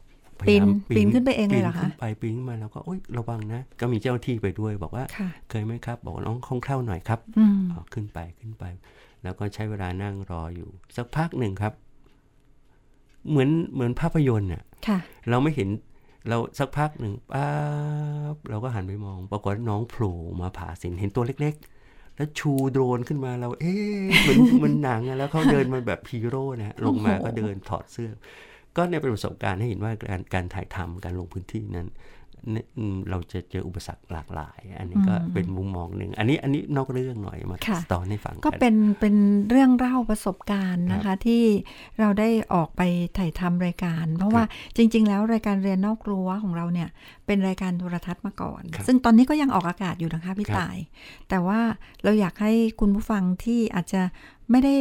[0.47, 0.61] ปีน
[0.95, 8.63] ปีนขึ้นไปเองเลยเหรอคะปีนขึ้นไปปีนขึ้นมาแล้วก็โอ๊ยระวังนะ ก็มีเจ้าหน้าที่ไปด้วยบอกว่าค่ะเคยไหมครับ บอกว่าน้องคล่องแคล่วหน่อยครับอืมอ๋อขึ้นไปขึ้นไป
[9.23, 11.73] แล้วก็ใช้เวลานั่งรออยู่ สักพักหนึ่งครับ
[13.29, 14.97] เหมือนเหมือนภาพยนตร์น่ะค่ะ
[15.29, 15.69] เราไม่เห็น
[16.29, 17.45] เราสักพักหนึ่งป๊า
[18.33, 21.55] บเราก็หันไปมอง ปรากฏว่าน้องโผล่มาผ่าสินเห็นตัวเล็ก
[21.85, 28.11] ๆ แล้วชูโดรนขึ้นมาเรา เอ๊ะเหมือนเหมันหนังอะแล้วเขาเดินมาแบบฮีโร่นะฮะลงมาโอ้โหก็เดินถอดเสื้อ
[28.77, 31.89] ก็เนี่ยเป็นประสบการณ์ให้เห็นว่าการการถ่ายทำการลงพื้นที่นั้น
[32.51, 39.15] เนี่ยอืมเราจะเจออุปสรรคหลากหลาย อันนี้ก็เป็นมุมมองหนึ่ง อันนี้อันนี้นอกเรื่องหน่อยมาค่ะสตอนให้ฟังก็นเป็นเป็น
[39.49, 41.43] เรื่องเล่าประสบการณ์นะคะ ที่
[41.99, 42.81] เราได้ออกไป
[43.17, 44.43] ถ่ายทำรายการ เพราะว่า
[44.75, 46.89] จริง ๆ แล้วรายการเรียนนอกรั้วของเราเนี่ย
[47.25, 50.77] เป็นรายการโทรทัศน์มาก่อนครับซึ่งตอนนี้ก็ยังออกอากาศอยู่นะคะพี่ครับต่าย
[51.29, 51.59] แต่ว่า
[52.03, 54.01] เราอยากให้คุณผู้ฟังที่อาจจะ
[54.51, 54.75] ไม่ได้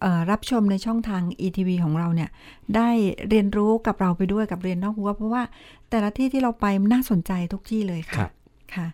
[0.00, 2.30] เอ่อรับชมในช่องทาง ETV ของเราเนี่ย
[2.76, 2.90] ได้
[3.28, 5.42] เรียนรู้กับเราไปด้วยกับเรียนนอกรั้วเพราะว่า
[5.90, 8.30] แต่ละที่ที่เราไปมันน่าสนใจทุกที่เลยครัค่ะบ
[8.74, 8.86] ค่ะ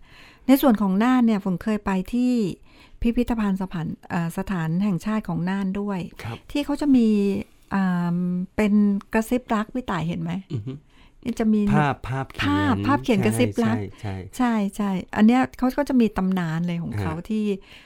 [0.46, 2.32] ในส่วนของน่านเนี่ยผมเคยไปที่
[3.00, 7.08] พิพิธภัณฑ์สถานเอ่อสถานแห่งชาติของน่านด้วยครับที่เขาจะมี
[7.74, 8.16] อ่า
[8.56, 8.72] เป็น
[9.14, 10.72] กระซิบรักพี่ต่ายเห็นไหมอือฮึ
[11.24, 17.84] นี่จะมีภาพภาพเขียนภาพภาพเขียนกระซิบรักใช่ใช่ใช่ใช่ อันเนี้ยเขาก็จะมีตำนานเลยของเขาฮะที่เอ่อ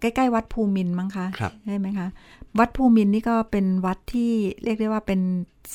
[0.00, 2.08] ใกล้ๆวัดภูมินทร์มั้งคะครับใช่ไหมคะ
[2.58, 4.32] วัดภูมินทร์นี่ก็เป็นวัดที่
[4.64, 5.20] เรียกได้ว่าเป็น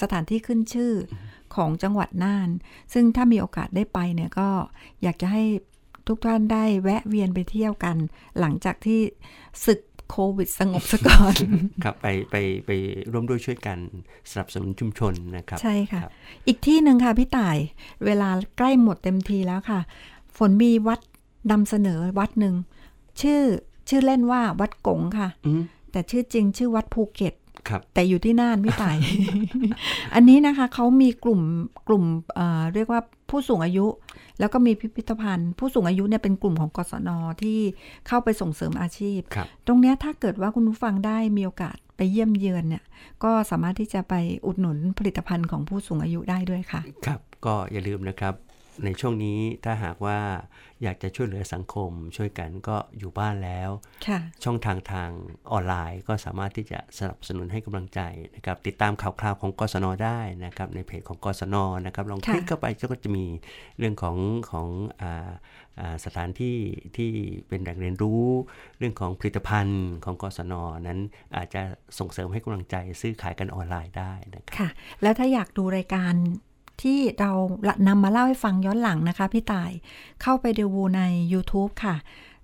[0.02, 0.94] สถานที่ขึ้นชื่อ
[1.56, 2.50] ของจังหวัดน่าน
[2.94, 4.50] ซึ่งถ้ามีโอกาสได้ไปเนี่ยก็
[5.04, 5.44] อยากจะให้
[6.08, 7.96] ทุกท่านได้แวะเวียนไปเที่ยวกัน
[8.40, 9.00] หลังจากที่
[9.66, 9.80] ศึก
[10.10, 11.36] โควิดสงบซะก่อน
[11.84, 12.36] ครับไปไป
[12.66, 12.72] ไป
[13.12, 13.78] ร่วมด้วยช่วยกัน
[14.32, 16.12] สนับสนุนชุมชนนะครับ ใช่ค่ะรับ
[16.48, 17.58] อีกที่หนึ่งค่ะพี่ต่าย
[18.06, 19.80] เวลาใกล้หมดเต็มทีแล้วค่ะ
[20.38, 21.00] ฝนมีวัด
[21.52, 22.56] นำเสนอวัดหนึ่ง
[23.22, 23.42] ชื่อ
[23.90, 27.34] ชื่อเล่นว่าวัดกงค่ะอืมแต่ชื่อจริงชื่อวัดภูเก็ต
[27.70, 28.98] ครับแต่อยู่ที่น่านพี่ต่าย
[30.16, 31.42] อันนี้นะคะเขามีกลุ่ม
[31.88, 32.04] กลุ่ม
[32.36, 33.86] เอ่อเรียกว่าผู้สูงอายุ
[34.40, 37.10] แล้วก็มีพิพิธภัณฑ์ ผู้สูงอายุเนี่ยเป็นกลุ่มของกศน
[37.42, 37.60] ที่
[38.08, 42.84] เข้าไปส่งเสริมอาชีพครับตรงเนี้ยถ้าเกิดว่าคุณผู้ฟังได้มีโอกาสไปเยี่ยมเยือนเนี่ย
[43.24, 44.14] ก็สามารถที่จะไป
[44.46, 48.34] อุดหนุนผลิตภัณฑ์ของผู้สูงอายุได้ด้วยค่ะ ครับ ก็อย่าลืมนะครับ
[48.86, 50.20] ในช่วงนี้ถ้าหากว่า
[50.84, 53.70] อยากจะช่วยเหลือสังคม ช่วยกันก็อยู่บ้านแล้ว
[54.08, 55.10] ค่ะช่องทางทาง
[55.52, 58.02] ออนไลน์ก็สามารถที่จะสนับสนุนให้กำลังใจ
[58.36, 61.56] นะครับ ติดตามข่าวคราวของกศนได้นะครับ ในเพจของกศน
[61.86, 63.26] นะครับ ลองคค่ะลิกเข้าไปก็จะมี
[63.78, 64.18] เรื่องของ
[64.52, 64.68] ของ
[65.02, 65.30] อา
[65.80, 66.58] อ่าสถานที่
[66.98, 67.12] ที่
[67.48, 68.24] เป็นแหล่งเรียนรู้
[68.78, 70.54] เรื่องของผลิตภัณฑ์ของกศน
[70.88, 71.00] นั้น
[71.36, 71.62] อาจจะ
[72.00, 74.70] ส่งเสริมให้กำลังใจซื้อขายกันออนไลน์ได้นะครับค่ะ
[75.02, 76.14] แล้วถ้าอยากดูรายการ
[76.82, 77.32] ที่เรา
[77.88, 79.72] นำมาเล่าให้ฟังย้อนหลังนะคะพี่ต่าย
[80.22, 81.02] เข้าไปดูใน
[81.34, 81.96] YouTube ค่ะ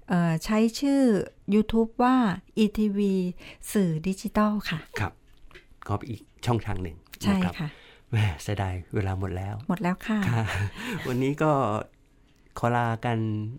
[0.10, 1.02] เอ่อใช้ชื่อ
[1.54, 2.16] YouTube ว่า
[2.64, 3.00] ETV
[3.74, 5.14] สื่อดิจิตอลค่ะ ครับ
[5.88, 7.70] ก็เป็นอีกช่องทางหนึ่งใช่นะครับค่ะ
[8.12, 10.44] แหมเสียดายเวลาหมดแล้ว หมดแล้วค่ะค่ะ
[11.08, 11.52] วันนี้ก็
[12.60, 13.18] ขอลากัน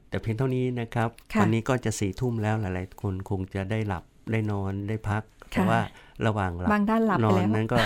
[0.09, 5.81] แต่เพียงเท่านี้นะครับค่ะวันี้ก็จะสี่ทุ่มแล้วหลาย ๆ คนคงจะได้หลับได้นอนได้พักแต่ว่า
[6.27, 7.77] ระหว่างหลับางท่านหลับนไปอนแล้วนั้นก็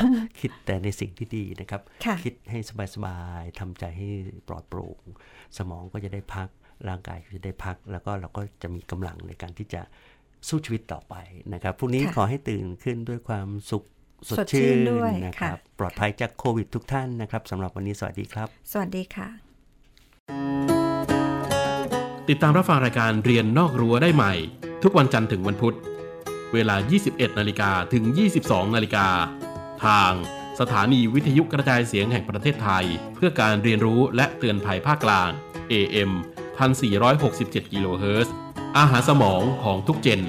[0.40, 2.58] คิดแต่ในสิ่งที่ดีนะครับค่ะคิดให้
[2.94, 4.08] สบายๆทำใจให้
[4.48, 5.00] ปลอดโปร่ง
[5.58, 6.48] สมองก็จะได้พัก
[6.88, 9.82] ร่างกายก็จะได้พัก แล้วก็เราก็จะมีกำลังในการที่จะ
[10.48, 11.14] สู้ชีวิตต่อไป
[11.54, 13.84] นะครับพรุ่งนี้ค่ะขอให้ตื่นขึ้นด้วยความสุข
[14.28, 19.28] สดสดชื่ชื่นนด้วยนะครับค่ะปลอดภัยจากโควิดทุกท่านนะครับสำหรับวันนี้สวัสดีครับ สวัสดีค่ะ
[22.28, 24.32] ติดตามรับฟังรายการเรียนนอกรั้วได้ใหม่
[24.82, 25.76] ทุกวันจันทร์ถึงวันพุธ
[26.54, 26.76] เวลา
[27.06, 28.04] 21 นาฬิกาถึง
[28.40, 29.08] 22 นาฬิกา
[29.84, 30.12] ทาง
[30.60, 32.84] สถานีวิทยุกระจายเสียงแห่งประเทศไทย
[33.14, 35.30] เพื่อการเรียนรู้และเตือนภัยภาคกลาง
[35.72, 36.10] AM
[36.92, 38.34] 1467 กิโลเฮิรตซ์
[38.78, 40.20] อาหารสมองของทุกเจน